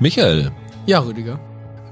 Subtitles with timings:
[0.00, 0.50] Michael,
[0.86, 1.38] Ja, Rüdiger.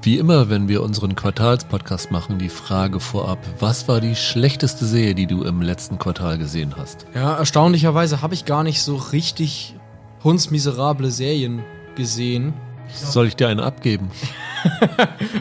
[0.03, 5.15] wie immer, wenn wir unseren Quartalspodcast machen, die Frage vorab, was war die schlechteste Serie,
[5.15, 7.07] die du im letzten Quartal gesehen hast?
[7.15, 9.75] Ja, erstaunlicherweise habe ich gar nicht so richtig
[10.25, 11.63] hundsmiserable Serien
[11.97, 12.55] gesehen.
[12.95, 14.11] Soll ich dir eine abgeben?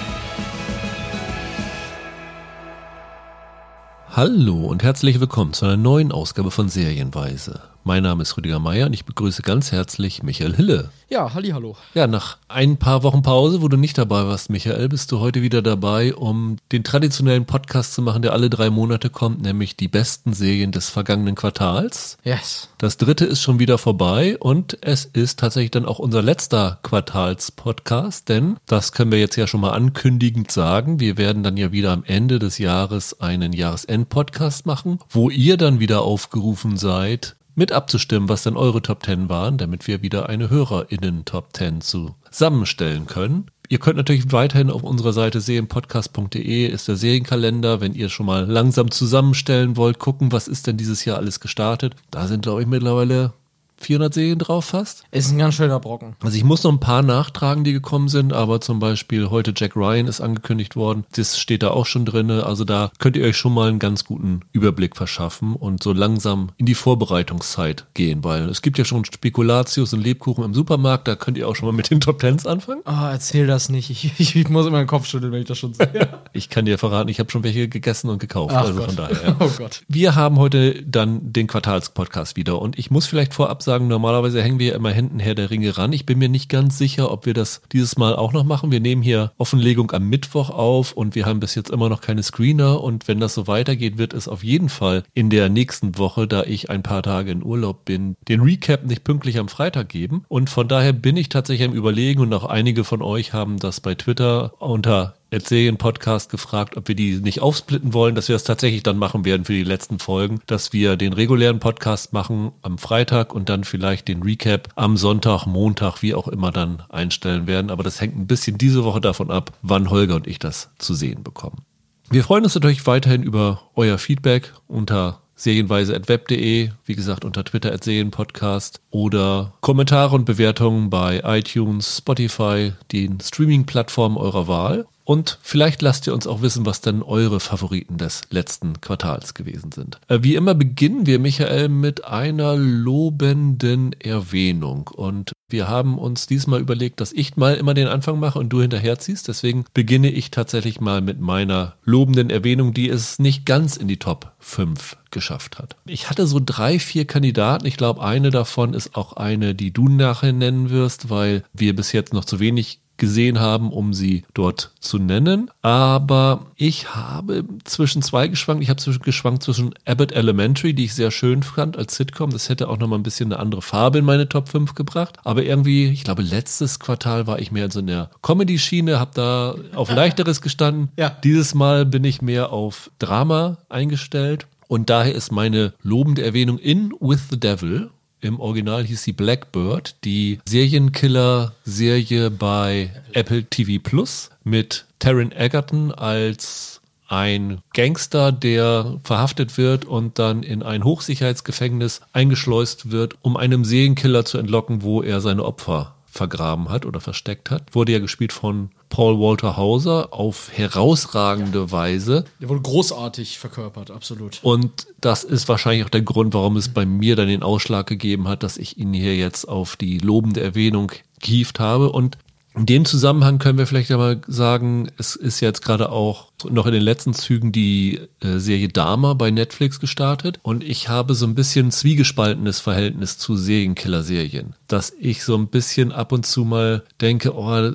[4.10, 7.60] Hallo und herzlich willkommen zu einer neuen Ausgabe von Serienweise.
[7.88, 10.90] Mein Name ist Rüdiger Meier und ich begrüße ganz herzlich Michael Hille.
[11.08, 11.74] Ja, halli, hallo.
[11.94, 15.40] Ja, nach ein paar Wochen Pause, wo du nicht dabei warst, Michael, bist du heute
[15.40, 19.88] wieder dabei, um den traditionellen Podcast zu machen, der alle drei Monate kommt, nämlich die
[19.88, 22.18] besten Serien des vergangenen Quartals.
[22.24, 22.68] Yes.
[22.76, 28.28] Das dritte ist schon wieder vorbei und es ist tatsächlich dann auch unser letzter Quartalspodcast,
[28.28, 31.00] denn das können wir jetzt ja schon mal ankündigend sagen.
[31.00, 35.80] Wir werden dann ja wieder am Ende des Jahres einen Jahresend-Podcast machen, wo ihr dann
[35.80, 40.48] wieder aufgerufen seid, mit abzustimmen, was denn eure Top 10 waren, damit wir wieder eine
[40.48, 43.50] HörerInnen Top 10 zusammenstellen können.
[43.68, 48.44] Ihr könnt natürlich weiterhin auf unserer Seite serienpodcast.de ist der Serienkalender, wenn ihr schon mal
[48.44, 51.94] langsam zusammenstellen wollt, gucken, was ist denn dieses Jahr alles gestartet.
[52.10, 53.34] Da sind, glaube ich, mittlerweile
[53.80, 55.04] 400 Serien drauf fast.
[55.10, 56.16] Ist ein ganz schöner Brocken.
[56.22, 59.76] Also ich muss noch ein paar nachtragen, die gekommen sind, aber zum Beispiel heute Jack
[59.76, 61.04] Ryan ist angekündigt worden.
[61.12, 62.44] Das steht da auch schon drinne.
[62.44, 66.50] Also da könnt ihr euch schon mal einen ganz guten Überblick verschaffen und so langsam
[66.56, 71.08] in die Vorbereitungszeit gehen, weil es gibt ja schon Spekulatius und Lebkuchen im Supermarkt.
[71.08, 72.82] Da könnt ihr auch schon mal mit den Top Tens anfangen.
[72.84, 73.90] Ah, erzähl das nicht.
[73.90, 76.08] Ich, ich, ich muss immer den Kopf schütteln, wenn ich das schon sehe.
[76.34, 78.54] Ich kann dir verraten, ich habe schon welche gegessen und gekauft.
[78.54, 78.86] Ach also Gott.
[78.86, 79.28] von daher.
[79.28, 79.36] Ja.
[79.40, 79.82] Oh Gott.
[79.88, 84.58] Wir haben heute dann den Quartalspodcast wieder und ich muss vielleicht vorab sagen, normalerweise hängen
[84.58, 85.92] wir ja immer hinten her der Ringe ran.
[85.92, 88.70] Ich bin mir nicht ganz sicher, ob wir das dieses Mal auch noch machen.
[88.70, 92.22] Wir nehmen hier Offenlegung am Mittwoch auf und wir haben bis jetzt immer noch keine
[92.22, 96.26] Screener und wenn das so weitergeht, wird es auf jeden Fall in der nächsten Woche,
[96.26, 100.24] da ich ein paar Tage in Urlaub bin, den Recap nicht pünktlich am Freitag geben
[100.28, 103.80] und von daher bin ich tatsächlich am überlegen und auch einige von euch haben das
[103.80, 108.82] bei Twitter unter Erzählen-Podcast gefragt, ob wir die nicht aufsplitten wollen, dass wir das tatsächlich
[108.82, 113.34] dann machen werden für die letzten Folgen, dass wir den regulären Podcast machen am Freitag
[113.34, 117.70] und dann vielleicht den Recap am Sonntag, Montag, wie auch immer dann einstellen werden.
[117.70, 120.94] Aber das hängt ein bisschen diese Woche davon ab, wann Holger und ich das zu
[120.94, 121.62] sehen bekommen.
[122.10, 127.84] Wir freuen uns natürlich weiterhin über euer Feedback unter serienweise.web.de, wie gesagt unter Twitter at
[127.84, 134.86] Serienpodcast oder Kommentare und Bewertungen bei iTunes, Spotify, den Streaming-Plattformen eurer Wahl.
[135.08, 139.72] Und vielleicht lasst ihr uns auch wissen, was denn eure Favoriten des letzten Quartals gewesen
[139.72, 139.98] sind.
[140.06, 144.88] Äh, Wie immer beginnen wir, Michael, mit einer lobenden Erwähnung.
[144.88, 148.60] Und wir haben uns diesmal überlegt, dass ich mal immer den Anfang mache und du
[148.60, 149.26] hinterherziehst.
[149.28, 153.98] Deswegen beginne ich tatsächlich mal mit meiner lobenden Erwähnung, die es nicht ganz in die
[153.98, 155.76] Top 5 geschafft hat.
[155.86, 157.64] Ich hatte so drei, vier Kandidaten.
[157.64, 161.92] Ich glaube, eine davon ist auch eine, die du nachher nennen wirst, weil wir bis
[161.92, 165.50] jetzt noch zu wenig gesehen haben, um sie dort zu nennen.
[165.62, 168.62] Aber ich habe zwischen zwei geschwankt.
[168.62, 172.30] Ich habe zwischen geschwankt zwischen Abbott Elementary, die ich sehr schön fand als Sitcom.
[172.30, 175.16] Das hätte auch nochmal ein bisschen eine andere Farbe in meine Top 5 gebracht.
[175.24, 179.54] Aber irgendwie, ich glaube, letztes Quartal war ich mehr so in der Comedy-Schiene, habe da
[179.74, 180.88] auf leichteres gestanden.
[180.98, 181.16] Ja.
[181.24, 184.46] Dieses Mal bin ich mehr auf Drama eingestellt.
[184.66, 187.90] Und daher ist meine lobende Erwähnung in With the Devil.
[188.20, 196.80] Im Original hieß sie Blackbird, die Serienkiller-Serie bei Apple TV Plus mit Taron Egerton als
[197.06, 204.24] ein Gangster, der verhaftet wird und dann in ein Hochsicherheitsgefängnis eingeschleust wird, um einem Serienkiller
[204.24, 207.74] zu entlocken, wo er seine Opfer vergraben hat oder versteckt hat.
[207.74, 212.24] Wurde ja gespielt von Paul Walter Hauser auf herausragende Weise.
[212.40, 214.40] Der wurde großartig verkörpert, absolut.
[214.42, 218.28] Und das ist wahrscheinlich auch der Grund, warum es bei mir dann den Ausschlag gegeben
[218.28, 221.90] hat, dass ich ihn hier jetzt auf die lobende Erwähnung gehievt habe.
[221.90, 222.18] Und
[222.58, 226.72] in dem Zusammenhang können wir vielleicht einmal sagen, es ist jetzt gerade auch noch in
[226.72, 231.36] den letzten Zügen die äh, Serie Dama bei Netflix gestartet und ich habe so ein
[231.36, 237.36] bisschen zwiegespaltenes Verhältnis zu Serienkiller-Serien, dass ich so ein bisschen ab und zu mal denke,
[237.36, 237.70] oh,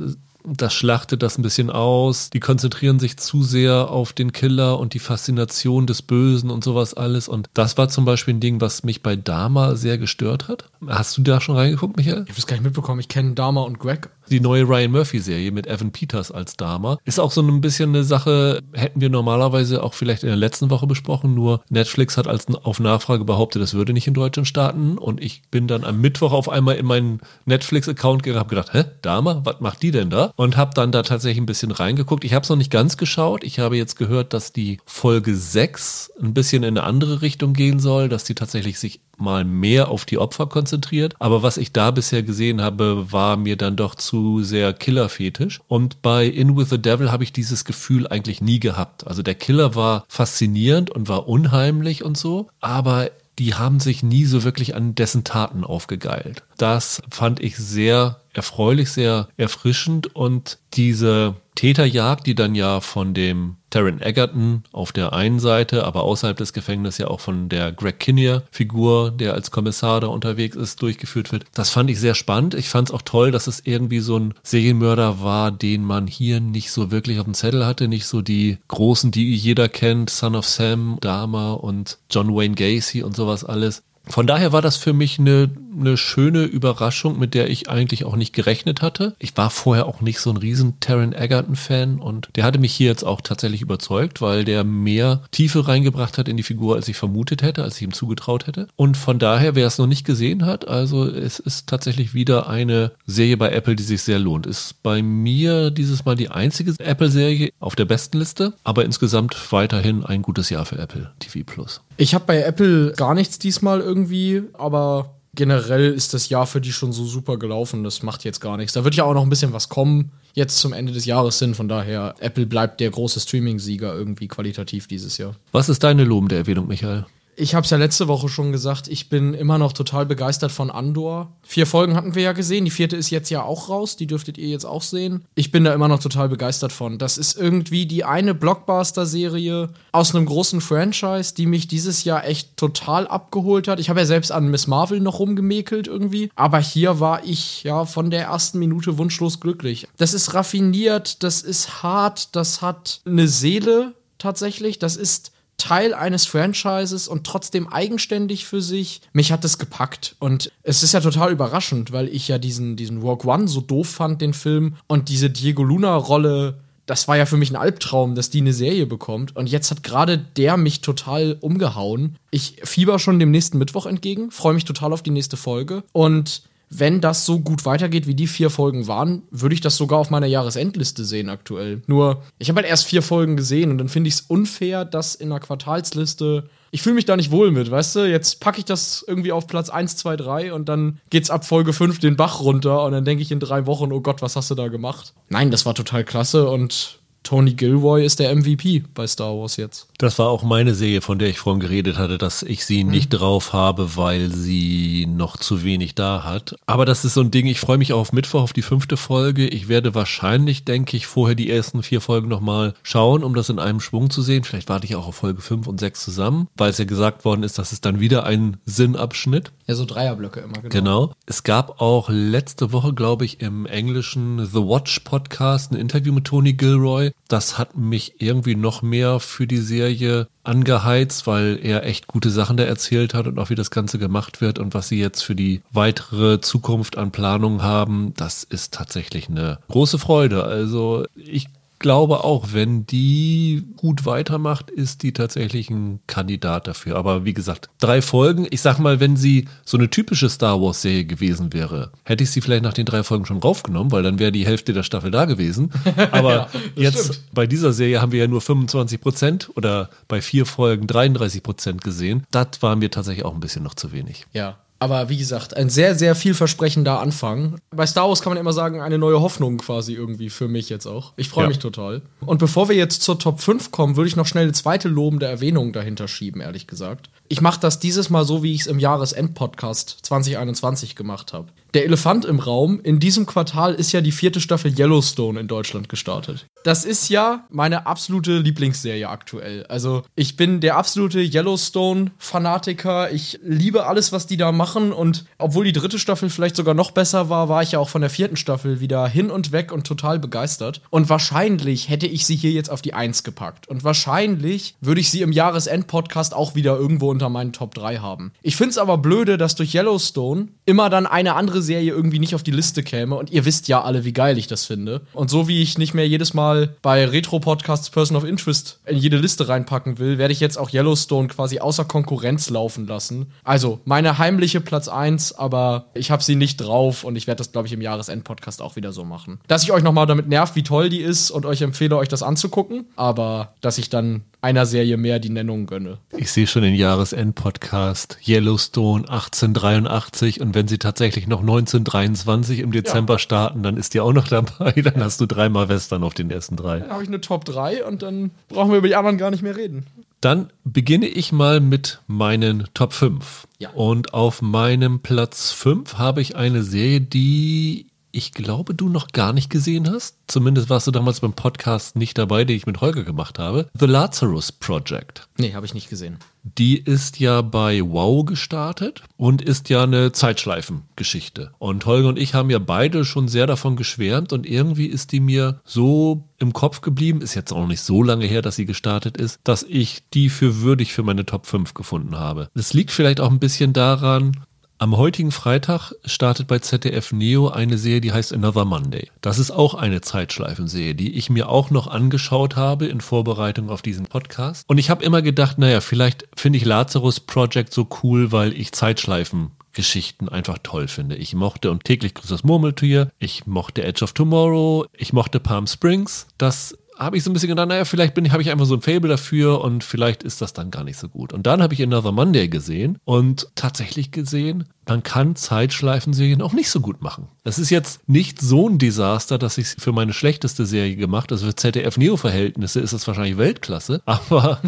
[0.45, 2.29] das schlachtet das ein bisschen aus.
[2.29, 6.94] Die konzentrieren sich zu sehr auf den Killer und die Faszination des Bösen und sowas
[6.94, 7.27] alles.
[7.27, 10.65] Und das war zum Beispiel ein Ding, was mich bei Dama sehr gestört hat.
[10.88, 12.24] Hast du da schon reingeguckt, Michael?
[12.24, 13.00] Ich habe das gar nicht mitbekommen.
[13.00, 14.09] Ich kenne Dama und Greg.
[14.29, 18.03] Die neue Ryan Murphy-Serie mit Evan Peters als Dama ist auch so ein bisschen eine
[18.03, 22.47] Sache, hätten wir normalerweise auch vielleicht in der letzten Woche besprochen, nur Netflix hat als
[22.47, 26.31] auf Nachfrage behauptet, das würde nicht in Deutschland starten und ich bin dann am Mittwoch
[26.31, 30.31] auf einmal in meinen Netflix-Account gegangen, habe gedacht, hä, Dama, was macht die denn da?
[30.35, 32.23] Und habe dann da tatsächlich ein bisschen reingeguckt.
[32.23, 33.43] Ich habe es noch nicht ganz geschaut.
[33.43, 37.79] Ich habe jetzt gehört, dass die Folge 6 ein bisschen in eine andere Richtung gehen
[37.79, 41.15] soll, dass die tatsächlich sich mal mehr auf die Opfer konzentriert.
[41.19, 45.62] Aber was ich da bisher gesehen habe, war mir dann doch zu sehr Killerfetisch.
[45.68, 49.07] Und bei In With the Devil habe ich dieses Gefühl eigentlich nie gehabt.
[49.07, 54.25] Also der Killer war faszinierend und war unheimlich und so, aber die haben sich nie
[54.25, 56.44] so wirklich an dessen Taten aufgegeilt.
[56.57, 63.57] Das fand ich sehr erfreulich, sehr erfrischend und diese Täterjagd, die dann ja von dem
[63.73, 67.99] Taron Egerton auf der einen Seite, aber außerhalb des Gefängnisses ja auch von der Greg
[67.99, 71.45] Kinnear-Figur, der als Kommissar da unterwegs ist, durchgeführt wird.
[71.55, 72.53] Das fand ich sehr spannend.
[72.53, 76.39] Ich fand es auch toll, dass es irgendwie so ein Serienmörder war, den man hier
[76.39, 80.35] nicht so wirklich auf dem Zettel hatte, nicht so die großen, die jeder kennt, Son
[80.35, 83.81] of Sam, Dama und John Wayne Gacy und sowas alles.
[84.05, 88.15] Von daher war das für mich eine, eine schöne Überraschung, mit der ich eigentlich auch
[88.15, 89.15] nicht gerechnet hatte.
[89.19, 92.87] Ich war vorher auch nicht so ein riesen Taron Egerton-Fan und der hatte mich hier
[92.87, 96.97] jetzt auch tatsächlich überzeugt, weil der mehr Tiefe reingebracht hat in die Figur, als ich
[96.97, 98.67] vermutet hätte, als ich ihm zugetraut hätte.
[98.75, 102.91] Und von daher, wer es noch nicht gesehen hat, also es ist tatsächlich wieder eine
[103.05, 104.45] Serie bei Apple, die sich sehr lohnt.
[104.45, 110.03] Ist bei mir dieses Mal die einzige Apple-Serie auf der besten Liste, aber insgesamt weiterhin
[110.03, 111.81] ein gutes Jahr für Apple TV Plus.
[111.97, 116.71] Ich habe bei Apple gar nichts diesmal irgendwie, aber generell ist das Jahr für die
[116.71, 117.83] schon so super gelaufen.
[117.83, 118.74] Das macht jetzt gar nichts.
[118.74, 121.56] Da wird ja auch noch ein bisschen was kommen jetzt zum Ende des Jahres hin.
[121.56, 125.35] Von daher, Apple bleibt der große Streaming-Sieger irgendwie qualitativ dieses Jahr.
[125.51, 127.06] Was ist deine lobende Erwähnung, Michael?
[127.35, 130.69] Ich habe es ja letzte Woche schon gesagt, ich bin immer noch total begeistert von
[130.69, 131.31] Andor.
[131.41, 134.38] Vier Folgen hatten wir ja gesehen, die vierte ist jetzt ja auch raus, die dürftet
[134.38, 135.25] ihr jetzt auch sehen.
[135.35, 136.97] Ich bin da immer noch total begeistert von.
[136.97, 142.56] Das ist irgendwie die eine Blockbuster-Serie aus einem großen Franchise, die mich dieses Jahr echt
[142.57, 143.79] total abgeholt hat.
[143.79, 147.86] Ich habe ja selbst an Miss Marvel noch rumgemäkelt irgendwie, aber hier war ich ja
[147.86, 149.88] von der ersten Minute wunschlos glücklich.
[149.98, 156.25] Das ist raffiniert, das ist hart, das hat eine Seele tatsächlich, das ist Teil eines
[156.25, 159.01] Franchises und trotzdem eigenständig für sich.
[159.13, 163.01] Mich hat das gepackt und es ist ja total überraschend, weil ich ja diesen, diesen
[163.01, 166.60] Rogue One so doof fand, den Film und diese Diego Luna-Rolle.
[166.86, 169.38] Das war ja für mich ein Albtraum, dass die eine Serie bekommt.
[169.38, 172.17] Und jetzt hat gerade der mich total umgehauen.
[172.29, 175.83] Ich fieber schon dem nächsten Mittwoch entgegen, freue mich total auf die nächste Folge.
[175.93, 176.43] Und
[176.80, 180.10] wenn das so gut weitergeht, wie die vier Folgen waren, würde ich das sogar auf
[180.10, 181.82] meiner Jahresendliste sehen aktuell.
[181.88, 185.15] Nur, ich habe halt erst vier Folgen gesehen und dann finde ich es unfair, dass
[185.15, 186.50] in einer Quartalsliste.
[186.72, 188.10] Ich fühle mich da nicht wohl mit, weißt du?
[188.10, 191.74] Jetzt packe ich das irgendwie auf Platz 1, 2, 3 und dann geht's ab Folge
[191.74, 194.50] 5 den Bach runter und dann denke ich in drei Wochen, oh Gott, was hast
[194.50, 195.13] du da gemacht?
[195.30, 199.88] Nein, das war total klasse und Tony Gilroy ist der MVP bei Star Wars jetzt.
[199.98, 203.10] Das war auch meine Serie, von der ich vorhin geredet hatte, dass ich sie nicht
[203.10, 206.56] drauf habe, weil sie noch zu wenig da hat.
[206.65, 208.98] Aber das ist so ein Ding, ich freue mich auch auf Mittwoch auf die fünfte
[208.98, 209.48] Folge.
[209.48, 213.60] Ich werde wahrscheinlich, denke ich, vorher die ersten vier Folgen nochmal schauen, um das in
[213.60, 214.44] einem Schwung zu sehen.
[214.44, 217.44] Vielleicht warte ich auch auf Folge fünf und sechs zusammen, weil es ja gesagt worden
[217.44, 219.51] ist, dass es dann wieder ein Sinnabschnitt.
[219.68, 220.70] Ja, so Dreierblöcke immer, genau.
[220.70, 221.13] Genau.
[221.25, 226.25] Es gab auch letzte Woche, glaube ich, im englischen The Watch Podcast ein Interview mit
[226.25, 227.12] Tony Gilroy.
[227.27, 232.58] Das hat mich irgendwie noch mehr für die Serie angeheizt, weil er echt gute Sachen
[232.58, 235.36] da erzählt hat und auch wie das Ganze gemacht wird und was sie jetzt für
[235.36, 238.13] die weitere Zukunft an Planung haben.
[238.17, 240.43] Das ist tatsächlich eine große Freude.
[240.43, 241.48] Also ich
[241.83, 246.95] glaube auch, wenn die gut weitermacht, ist die tatsächlich ein Kandidat dafür.
[246.95, 248.47] Aber wie gesagt, drei Folgen.
[248.49, 252.31] Ich sag mal, wenn sie so eine typische Star Wars Serie gewesen wäre, hätte ich
[252.31, 255.11] sie vielleicht nach den drei Folgen schon raufgenommen, weil dann wäre die Hälfte der Staffel
[255.11, 255.71] da gewesen.
[256.11, 257.33] Aber ja, jetzt stimmt.
[257.33, 261.83] bei dieser Serie haben wir ja nur 25 Prozent oder bei vier Folgen 33 Prozent
[261.83, 262.23] gesehen.
[262.31, 264.25] Das war mir tatsächlich auch ein bisschen noch zu wenig.
[264.31, 267.55] Ja, aber wie gesagt, ein sehr, sehr vielversprechender Anfang.
[267.71, 270.87] Bei Star Wars kann man immer sagen, eine neue Hoffnung quasi irgendwie für mich jetzt
[270.87, 271.13] auch.
[271.15, 271.47] Ich freue ja.
[271.47, 272.01] mich total.
[272.19, 275.25] Und bevor wir jetzt zur Top 5 kommen, würde ich noch schnell eine zweite lobende
[275.25, 277.09] Erwähnung dahinter schieben, ehrlich gesagt.
[277.29, 281.47] Ich mache das dieses Mal so, wie ich es im Jahresend-Podcast 2021 gemacht habe.
[281.74, 285.89] Der Elefant im Raum, in diesem Quartal ist ja die vierte Staffel Yellowstone in Deutschland
[285.89, 286.46] gestartet.
[286.63, 289.65] Das ist ja meine absolute Lieblingsserie aktuell.
[289.65, 293.12] Also ich bin der absolute Yellowstone-Fanatiker.
[293.12, 294.94] Ich liebe alles, was die da machen.
[294.94, 298.01] Und obwohl die dritte Staffel vielleicht sogar noch besser war, war ich ja auch von
[298.01, 300.82] der vierten Staffel wieder hin und weg und total begeistert.
[300.92, 303.68] Und wahrscheinlich hätte ich sie hier jetzt auf die Eins gepackt.
[303.68, 308.32] Und wahrscheinlich würde ich sie im Jahresend-Podcast auch wieder irgendwo unter meinen Top 3 haben.
[308.44, 312.36] Ich finde es aber blöde, dass durch Yellowstone immer dann eine andere Serie irgendwie nicht
[312.36, 313.15] auf die Liste käme.
[313.15, 315.01] Und ihr wisst ja alle, wie geil ich das finde.
[315.13, 319.17] Und so wie ich nicht mehr jedes Mal bei Retro-Podcasts Person of Interest in jede
[319.17, 323.27] Liste reinpacken will, werde ich jetzt auch Yellowstone quasi außer Konkurrenz laufen lassen.
[323.43, 327.51] Also meine heimliche Platz 1, aber ich habe sie nicht drauf und ich werde das,
[327.51, 329.39] glaube ich, im Jahresend-Podcast auch wieder so machen.
[329.48, 332.24] Dass ich euch nochmal damit nervt, wie toll die ist und euch empfehle, euch das
[332.24, 336.00] anzugucken, aber dass ich dann einer Serie mehr die Nennung gönne.
[336.17, 343.15] Ich sehe schon den Jahresend-Podcast Yellowstone 1883 und wenn sie tatsächlich noch 1923 im Dezember
[343.15, 343.19] ja.
[343.19, 344.72] starten, dann ist die auch noch dabei.
[344.81, 346.79] Dann hast du dreimal Western auf den ersten drei.
[346.79, 349.43] Dann habe ich eine Top 3 und dann brauchen wir über die anderen gar nicht
[349.43, 349.86] mehr reden.
[350.22, 353.48] Dann beginne ich mal mit meinen Top 5.
[353.60, 353.72] Ja.
[353.72, 359.34] Und auf meinem Platz 5 habe ich eine Serie, die ich glaube, du noch gar
[359.34, 360.17] nicht gesehen hast.
[360.27, 363.67] Zumindest warst du damals beim Podcast nicht dabei, den ich mit Holger gemacht habe.
[363.77, 365.27] The Lazarus Project.
[365.39, 366.20] Nee, habe ich nicht gesehen.
[366.43, 371.53] Die ist ja bei Wow gestartet und ist ja eine Zeitschleifengeschichte.
[371.58, 375.20] Und Holger und ich haben ja beide schon sehr davon geschwärmt und irgendwie ist die
[375.20, 379.17] mir so im Kopf geblieben, ist jetzt auch nicht so lange her, dass sie gestartet
[379.17, 382.50] ist, dass ich die für würdig für meine Top 5 gefunden habe.
[382.53, 384.43] Es liegt vielleicht auch ein bisschen daran,
[384.83, 389.09] am heutigen Freitag startet bei ZDF Neo eine Serie, die heißt Another Monday.
[389.21, 393.81] Das ist auch eine Zeitschleifenserie, die ich mir auch noch angeschaut habe in Vorbereitung auf
[393.81, 394.69] diesen Podcast.
[394.69, 398.73] Und ich habe immer gedacht, naja, vielleicht finde ich Lazarus Project so cool, weil ich
[398.73, 401.15] Zeitschleifen Geschichten einfach toll finde.
[401.15, 405.65] Ich mochte und täglich grüßt das Murmeltier, ich mochte Edge of Tomorrow, ich mochte Palm
[405.65, 406.27] Springs.
[406.37, 408.75] Das habe ich so ein bisschen gedacht, naja, vielleicht bin ich, habe ich einfach so
[408.75, 411.33] ein Fable dafür und vielleicht ist das dann gar nicht so gut.
[411.33, 416.69] Und dann habe ich Another Monday gesehen und tatsächlich gesehen, man kann Zeitschleifenserien auch nicht
[416.69, 417.27] so gut machen.
[417.43, 421.31] Das ist jetzt nicht so ein Desaster, dass ich es für meine schlechteste Serie gemacht.
[421.31, 424.61] Also für ZDF-Neo-Verhältnisse ist es wahrscheinlich Weltklasse, aber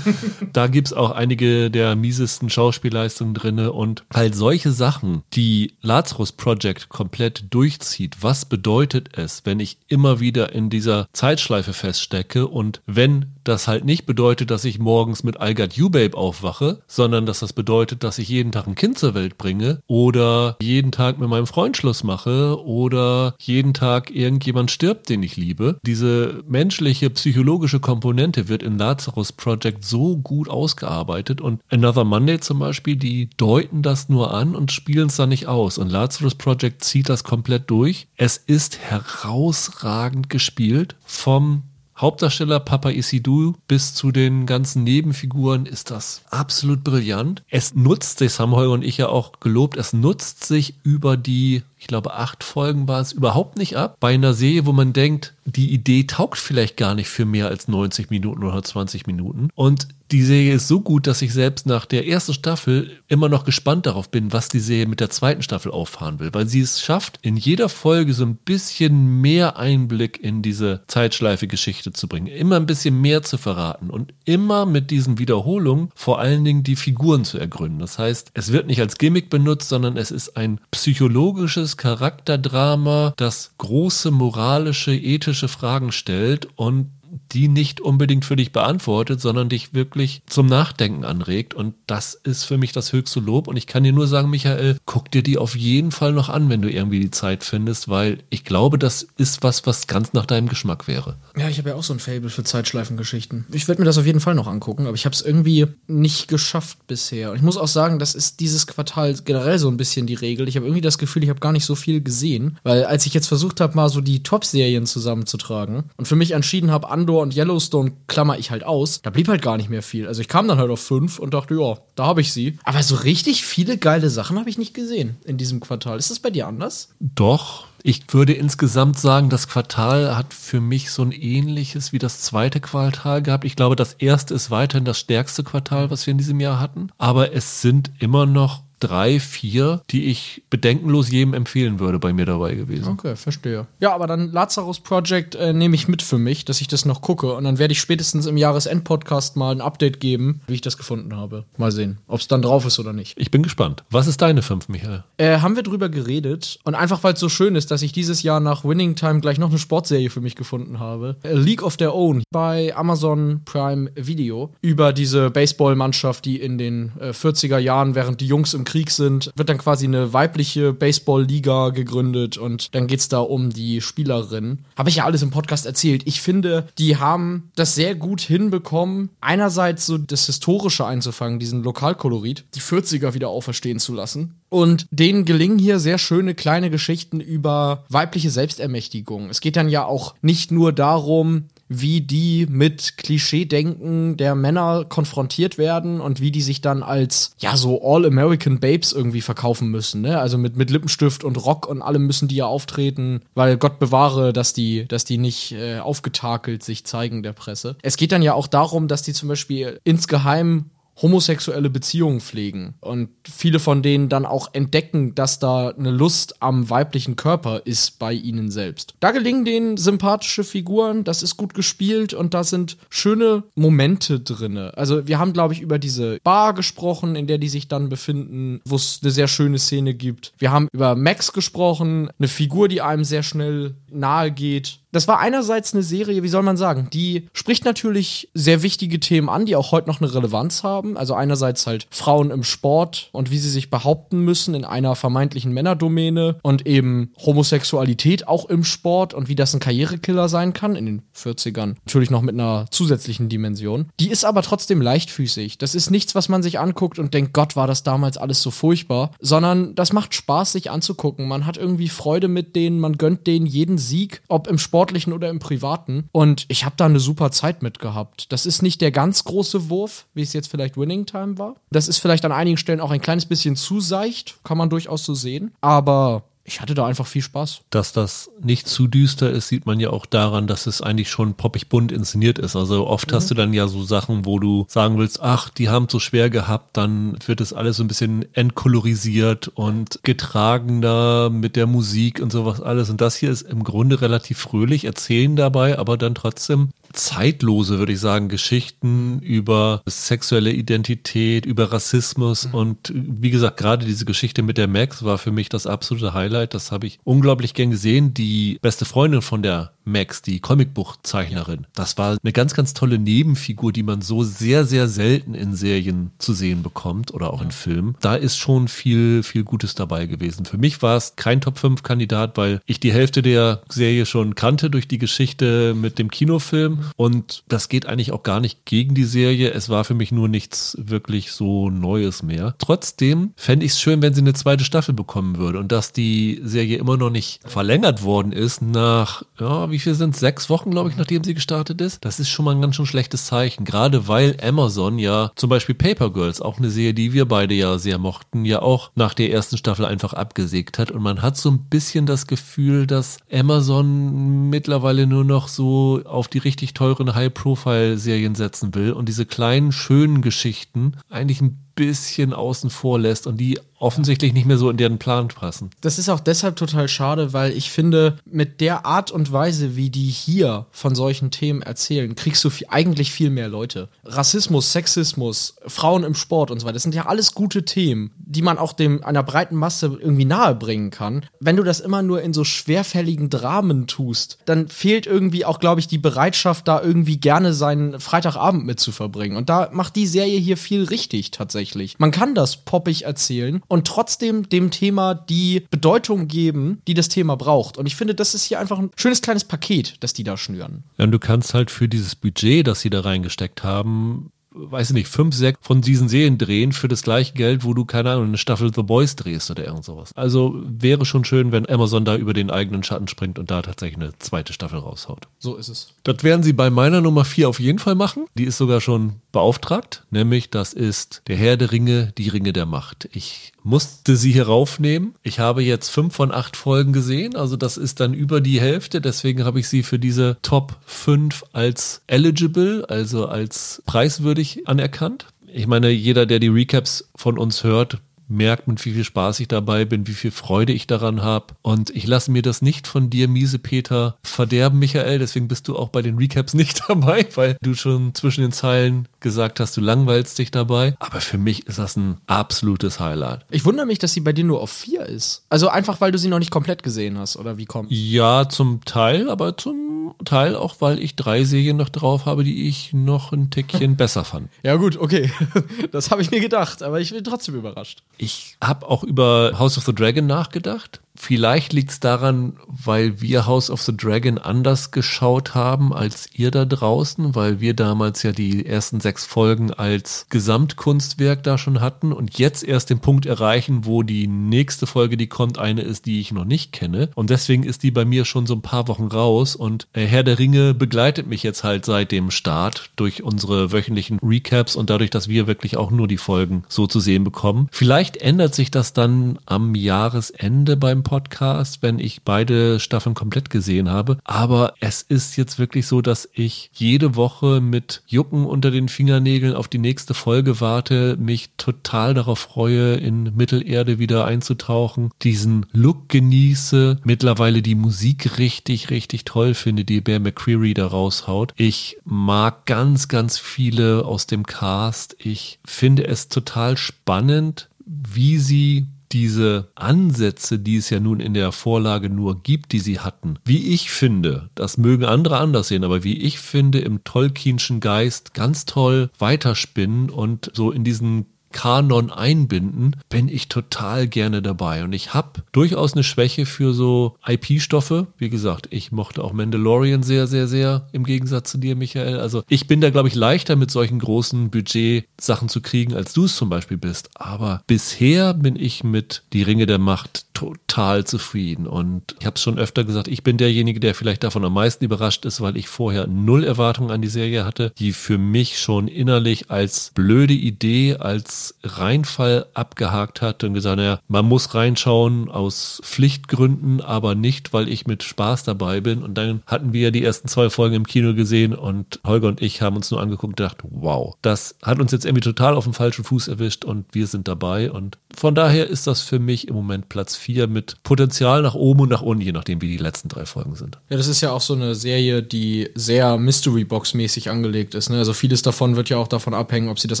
[0.52, 6.88] da gibt's auch einige der miesesten Schauspielleistungen drinne und halt solche Sachen, die Lazarus Project
[6.88, 8.18] komplett durchzieht.
[8.20, 13.84] Was bedeutet es, wenn ich immer wieder in dieser Zeitschleife feststecke und wenn das halt
[13.84, 18.04] nicht bedeutet, dass ich morgens mit I Got You Babe aufwache, sondern dass das bedeutet,
[18.04, 21.76] dass ich jeden Tag ein Kind zur Welt bringe oder jeden Tag mit meinem Freund
[21.76, 25.78] Schluss mache oder jeden Tag irgendjemand stirbt, den ich liebe.
[25.84, 32.58] Diese menschliche, psychologische Komponente wird in Lazarus Project so gut ausgearbeitet und Another Monday zum
[32.58, 36.84] Beispiel, die deuten das nur an und spielen es dann nicht aus und Lazarus Project
[36.84, 38.08] zieht das komplett durch.
[38.16, 41.62] Es ist herausragend gespielt vom
[42.00, 47.42] Hauptdarsteller Papa Isidou bis zu den ganzen Nebenfiguren ist das absolut brillant.
[47.50, 51.62] Es nutzt sich, haben Holger und ich ja auch gelobt, es nutzt sich über die,
[51.80, 53.96] ich glaube, acht Folgen war es überhaupt nicht ab.
[54.00, 57.68] Bei einer Serie, wo man denkt, die Idee taugt vielleicht gar nicht für mehr als
[57.68, 59.48] 90 Minuten oder 20 Minuten.
[59.54, 63.44] Und die Serie ist so gut, dass ich selbst nach der ersten Staffel immer noch
[63.44, 66.80] gespannt darauf bin, was die Serie mit der zweiten Staffel auffahren will, weil sie es
[66.80, 72.56] schafft, in jeder Folge so ein bisschen mehr Einblick in diese Zeitschleife-Geschichte zu bringen, immer
[72.56, 77.24] ein bisschen mehr zu verraten und immer mit diesen Wiederholungen vor allen Dingen die Figuren
[77.24, 77.78] zu ergründen.
[77.78, 83.52] Das heißt, es wird nicht als Gimmick benutzt, sondern es ist ein psychologisches Charakterdrama, das
[83.58, 86.90] große moralische, ethische Fragen stellt und
[87.32, 91.54] die nicht unbedingt für dich beantwortet, sondern dich wirklich zum Nachdenken anregt.
[91.54, 93.48] Und das ist für mich das höchste Lob.
[93.48, 96.48] Und ich kann dir nur sagen, Michael, guck dir die auf jeden Fall noch an,
[96.48, 100.26] wenn du irgendwie die Zeit findest, weil ich glaube, das ist was, was ganz nach
[100.26, 101.16] deinem Geschmack wäre.
[101.36, 103.46] Ja, ich habe ja auch so ein Fable für Zeitschleifengeschichten.
[103.52, 106.28] Ich werde mir das auf jeden Fall noch angucken, aber ich habe es irgendwie nicht
[106.28, 107.30] geschafft bisher.
[107.30, 110.48] Und ich muss auch sagen, das ist dieses Quartal generell so ein bisschen die Regel.
[110.48, 113.14] Ich habe irgendwie das Gefühl, ich habe gar nicht so viel gesehen, weil als ich
[113.14, 117.36] jetzt versucht habe, mal so die Top-Serien zusammenzutragen und für mich entschieden habe, Andor und
[117.36, 119.02] Yellowstone klammer ich halt aus.
[119.02, 120.06] Da blieb halt gar nicht mehr viel.
[120.06, 122.58] Also ich kam dann halt auf fünf und dachte, ja, da habe ich sie.
[122.64, 125.98] Aber so richtig viele geile Sachen habe ich nicht gesehen in diesem Quartal.
[125.98, 126.90] Ist das bei dir anders?
[127.00, 127.66] Doch.
[127.82, 132.60] Ich würde insgesamt sagen, das Quartal hat für mich so ein ähnliches wie das zweite
[132.60, 133.46] Quartal gehabt.
[133.46, 136.90] Ich glaube, das erste ist weiterhin das stärkste Quartal, was wir in diesem Jahr hatten.
[136.98, 142.26] Aber es sind immer noch drei, vier, die ich bedenkenlos jedem empfehlen würde, bei mir
[142.26, 142.88] dabei gewesen.
[142.88, 143.66] Okay, verstehe.
[143.78, 147.02] Ja, aber dann Lazarus Project äh, nehme ich mit für mich, dass ich das noch
[147.02, 147.32] gucke.
[147.34, 151.14] Und dann werde ich spätestens im Jahresend-Podcast mal ein Update geben, wie ich das gefunden
[151.16, 151.44] habe.
[151.56, 153.18] Mal sehen, ob es dann drauf ist oder nicht.
[153.18, 153.84] Ich bin gespannt.
[153.90, 155.04] Was ist deine fünf, Michael?
[155.18, 156.58] Äh, haben wir drüber geredet.
[156.64, 159.38] Und einfach, weil es so schön ist, dass ich dieses Jahr nach Winning Time gleich
[159.38, 161.16] noch eine Sportserie für mich gefunden habe.
[161.24, 166.92] A League of Their Own bei Amazon Prime Video über diese Baseballmannschaft, die in den
[166.98, 171.70] äh, 40er Jahren, während die Jungs im Krieg sind, wird dann quasi eine weibliche Baseball-Liga
[171.70, 174.60] gegründet und dann geht es da um die Spielerin.
[174.76, 176.02] Habe ich ja alles im Podcast erzählt.
[176.04, 182.44] Ich finde, die haben das sehr gut hinbekommen, einerseits so das Historische einzufangen, diesen Lokalkolorit,
[182.54, 184.36] die 40er wieder auferstehen zu lassen.
[184.50, 189.30] Und denen gelingen hier sehr schöne kleine Geschichten über weibliche Selbstermächtigung.
[189.30, 195.56] Es geht dann ja auch nicht nur darum, wie die mit Klischeedenken der Männer konfrontiert
[195.56, 200.18] werden und wie die sich dann als, ja, so All-American Babes irgendwie verkaufen müssen, ne?
[200.18, 204.32] Also mit, mit Lippenstift und Rock und allem müssen die ja auftreten, weil Gott bewahre,
[204.32, 207.76] dass die, dass die nicht äh, aufgetakelt sich zeigen der Presse.
[207.82, 210.70] Es geht dann ja auch darum, dass die zum Beispiel insgeheim
[211.02, 216.68] homosexuelle Beziehungen pflegen und viele von denen dann auch entdecken, dass da eine Lust am
[216.68, 218.94] weiblichen Körper ist bei ihnen selbst.
[219.00, 224.76] Da gelingen denen sympathische Figuren, das ist gut gespielt und da sind schöne Momente drinne.
[224.76, 228.60] Also wir haben glaube ich über diese Bar gesprochen, in der die sich dann befinden,
[228.64, 230.32] wo es eine sehr schöne Szene gibt.
[230.38, 235.18] Wir haben über Max gesprochen, eine Figur, die einem sehr schnell nahe geht das war
[235.18, 239.56] einerseits eine Serie, wie soll man sagen, die spricht natürlich sehr wichtige Themen an, die
[239.56, 240.96] auch heute noch eine Relevanz haben.
[240.96, 245.52] Also einerseits halt Frauen im Sport und wie sie sich behaupten müssen in einer vermeintlichen
[245.52, 250.86] Männerdomäne und eben Homosexualität auch im Sport und wie das ein Karrierekiller sein kann in
[250.86, 251.76] den 40ern.
[251.84, 253.86] Natürlich noch mit einer zusätzlichen Dimension.
[254.00, 255.58] Die ist aber trotzdem leichtfüßig.
[255.58, 258.50] Das ist nichts, was man sich anguckt und denkt, Gott, war das damals alles so
[258.50, 261.28] furchtbar, sondern das macht Spaß, sich anzugucken.
[261.28, 265.12] Man hat irgendwie Freude mit denen, man gönnt denen jeden Sieg, ob im Sport sportlichen
[265.12, 266.08] oder im privaten.
[266.10, 268.32] Und ich habe da eine super Zeit mit gehabt.
[268.32, 271.56] Das ist nicht der ganz große Wurf, wie es jetzt vielleicht Winning Time war.
[271.70, 275.04] Das ist vielleicht an einigen Stellen auch ein kleines bisschen zu seicht, kann man durchaus
[275.04, 275.52] so sehen.
[275.60, 277.60] Aber ich hatte da einfach viel Spaß.
[277.70, 281.34] Dass das nicht zu düster ist, sieht man ja auch daran, dass es eigentlich schon
[281.34, 282.56] poppig bunt inszeniert ist.
[282.56, 283.14] Also oft mhm.
[283.14, 286.00] hast du dann ja so Sachen, wo du sagen willst, ach, die haben es so
[286.00, 292.20] schwer gehabt, dann wird das alles so ein bisschen entkolorisiert und getragener mit der Musik
[292.20, 292.90] und sowas alles.
[292.90, 297.92] Und das hier ist im Grunde relativ fröhlich, erzählen dabei, aber dann trotzdem zeitlose, würde
[297.92, 302.54] ich sagen, Geschichten über sexuelle Identität, über Rassismus mhm.
[302.54, 306.54] und wie gesagt, gerade diese Geschichte mit der Max war für mich das absolute Highlight.
[306.54, 308.14] Das habe ich unglaublich gern gesehen.
[308.14, 311.66] Die beste Freundin von der Max, die Comicbuchzeichnerin.
[311.74, 316.10] Das war eine ganz, ganz tolle Nebenfigur, die man so sehr, sehr selten in Serien
[316.18, 317.96] zu sehen bekommt oder auch in Filmen.
[318.00, 320.44] Da ist schon viel, viel Gutes dabei gewesen.
[320.44, 324.34] Für mich war es kein Top 5 Kandidat, weil ich die Hälfte der Serie schon
[324.34, 328.94] kannte durch die Geschichte mit dem Kinofilm und das geht eigentlich auch gar nicht gegen
[328.94, 329.50] die Serie.
[329.50, 332.54] Es war für mich nur nichts wirklich so Neues mehr.
[332.58, 336.40] Trotzdem fände ich es schön, wenn sie eine zweite Staffel bekommen würde und dass die
[336.44, 340.20] Serie immer noch nicht verlängert worden ist nach, ja, wie viel sind es?
[340.20, 342.04] Sechs Wochen, glaube ich, nachdem sie gestartet ist.
[342.04, 343.64] Das ist schon mal ein ganz schön schlechtes Zeichen.
[343.64, 347.78] Gerade weil Amazon ja zum Beispiel Paper Girls, auch eine Serie, die wir beide ja
[347.78, 350.90] sehr mochten, ja auch nach der ersten Staffel einfach abgesägt hat.
[350.90, 356.28] Und man hat so ein bisschen das Gefühl, dass Amazon mittlerweile nur noch so auf
[356.28, 362.68] die richtig teuren High-Profile-Serien setzen will und diese kleinen, schönen Geschichten eigentlich ein bisschen außen
[362.68, 365.70] vor lässt und die offensichtlich nicht mehr so in deren Plan passen.
[365.80, 369.88] Das ist auch deshalb total schade, weil ich finde, mit der Art und Weise, wie
[369.88, 373.88] die hier von solchen Themen erzählen, kriegst du viel, eigentlich viel mehr Leute.
[374.04, 378.42] Rassismus, Sexismus, Frauen im Sport und so weiter, das sind ja alles gute Themen, die
[378.42, 381.24] man auch dem einer breiten Masse irgendwie nahe bringen kann.
[381.40, 385.80] Wenn du das immer nur in so schwerfälligen Dramen tust, dann fehlt irgendwie auch, glaube
[385.80, 389.38] ich, die Bereitschaft, da irgendwie gerne seinen Freitagabend mit zu verbringen.
[389.38, 391.69] Und da macht die Serie hier viel richtig tatsächlich.
[391.98, 397.36] Man kann das poppig erzählen und trotzdem dem Thema die Bedeutung geben, die das Thema
[397.36, 397.78] braucht.
[397.78, 400.84] Und ich finde, das ist hier einfach ein schönes kleines Paket, das die da schnüren.
[400.98, 404.94] Ja, und du kannst halt für dieses Budget, das sie da reingesteckt haben, weiß ich
[404.94, 408.26] nicht, fünf, sechs von diesen Serien drehen für das gleiche Geld, wo du, keine Ahnung,
[408.26, 410.12] eine Staffel The Boys drehst oder irgend sowas.
[410.14, 414.00] Also wäre schon schön, wenn Amazon da über den eigenen Schatten springt und da tatsächlich
[414.00, 415.28] eine zweite Staffel raushaut.
[415.38, 415.94] So ist es.
[416.02, 418.26] Das werden sie bei meiner Nummer vier auf jeden Fall machen.
[418.34, 422.66] Die ist sogar schon beauftragt, nämlich das ist der Herr der Ringe, die Ringe der
[422.66, 423.08] Macht.
[423.12, 425.14] Ich musste sie hier raufnehmen.
[425.22, 429.00] Ich habe jetzt fünf von acht Folgen gesehen, also das ist dann über die Hälfte.
[429.00, 435.26] Deswegen habe ich sie für diese Top 5 als eligible, also als preiswürdig anerkannt.
[435.52, 437.98] Ich meine, jeder, der die Recaps von uns hört,
[438.30, 441.46] merkt, mit wie viel Spaß ich dabei bin, wie viel Freude ich daran habe.
[441.62, 445.18] Und ich lasse mir das nicht von dir, miese Peter, verderben, Michael.
[445.18, 449.08] Deswegen bist du auch bei den Recaps nicht dabei, weil du schon zwischen den Zeilen
[449.20, 450.94] gesagt hast, du langweilst dich dabei.
[450.98, 453.44] Aber für mich ist das ein absolutes Highlight.
[453.50, 455.44] Ich wundere mich, dass sie bei dir nur auf vier ist.
[455.48, 457.90] Also einfach, weil du sie noch nicht komplett gesehen hast, oder wie kommt?
[457.90, 462.68] Ja, zum Teil, aber zum Teil auch, weil ich drei Serien noch drauf habe, die
[462.68, 464.48] ich noch ein Tickchen besser fand.
[464.62, 465.30] Ja gut, okay.
[465.92, 468.02] Das habe ich mir gedacht, aber ich bin trotzdem überrascht.
[468.22, 471.00] Ich habe auch über House of the Dragon nachgedacht.
[471.14, 476.50] Vielleicht liegt es daran, weil wir House of the Dragon anders geschaut haben als ihr
[476.50, 482.12] da draußen, weil wir damals ja die ersten sechs Folgen als Gesamtkunstwerk da schon hatten
[482.12, 486.20] und jetzt erst den Punkt erreichen, wo die nächste Folge, die kommt, eine ist, die
[486.20, 487.10] ich noch nicht kenne.
[487.14, 490.22] Und deswegen ist die bei mir schon so ein paar Wochen raus und äh, Herr
[490.22, 495.10] der Ringe begleitet mich jetzt halt seit dem Start durch unsere wöchentlichen Recaps und dadurch,
[495.10, 497.68] dass wir wirklich auch nur die Folgen so zu sehen bekommen.
[497.72, 503.90] Vielleicht ändert sich das dann am Jahresende beim Podcast, wenn ich beide Staffeln komplett gesehen
[503.90, 504.18] habe.
[504.24, 509.54] Aber es ist jetzt wirklich so, dass ich jede Woche mit Jucken unter den Fingernägeln
[509.54, 516.08] auf die nächste Folge warte, mich total darauf freue, in Mittelerde wieder einzutauchen, diesen Look
[516.08, 521.52] genieße, mittlerweile die Musik richtig, richtig toll finde, die Bear McCreary da raushaut.
[521.56, 525.16] Ich mag ganz, ganz viele aus dem Cast.
[525.18, 531.52] Ich finde es total spannend, wie sie diese Ansätze, die es ja nun in der
[531.52, 536.04] Vorlage nur gibt, die sie hatten, wie ich finde, das mögen andere anders sehen, aber
[536.04, 542.96] wie ich finde, im Tolkienschen Geist ganz toll weiterspinnen und so in diesen Kanon einbinden,
[543.08, 544.84] bin ich total gerne dabei.
[544.84, 548.06] Und ich habe durchaus eine Schwäche für so IP-Stoffe.
[548.18, 552.20] Wie gesagt, ich mochte auch Mandalorian sehr, sehr, sehr, im Gegensatz zu dir, Michael.
[552.20, 556.24] Also ich bin da, glaube ich, leichter mit solchen großen Budget-Sachen zu kriegen, als du
[556.24, 557.10] es zum Beispiel bist.
[557.14, 561.66] Aber bisher bin ich mit Die Ringe der Macht total zufrieden.
[561.66, 564.84] Und ich habe es schon öfter gesagt, ich bin derjenige, der vielleicht davon am meisten
[564.84, 568.88] überrascht ist, weil ich vorher null Erwartungen an die Serie hatte, die für mich schon
[568.88, 575.80] innerlich als blöde Idee, als Reinfall abgehakt hat und gesagt, naja, man muss reinschauen aus
[575.84, 579.02] Pflichtgründen, aber nicht, weil ich mit Spaß dabei bin.
[579.02, 582.62] Und dann hatten wir die ersten zwei Folgen im Kino gesehen und Holger und ich
[582.62, 585.74] haben uns nur angeguckt und gedacht, wow, das hat uns jetzt irgendwie total auf dem
[585.74, 587.70] falschen Fuß erwischt und wir sind dabei.
[587.70, 591.82] Und von daher ist das für mich im Moment Platz vier mit Potenzial nach oben
[591.82, 593.78] und nach unten, je nachdem, wie die letzten drei Folgen sind.
[593.88, 597.90] Ja, das ist ja auch so eine Serie, die sehr Mystery Box mäßig angelegt ist.
[597.90, 597.98] Ne?
[597.98, 600.00] Also vieles davon wird ja auch davon abhängen, ob sie das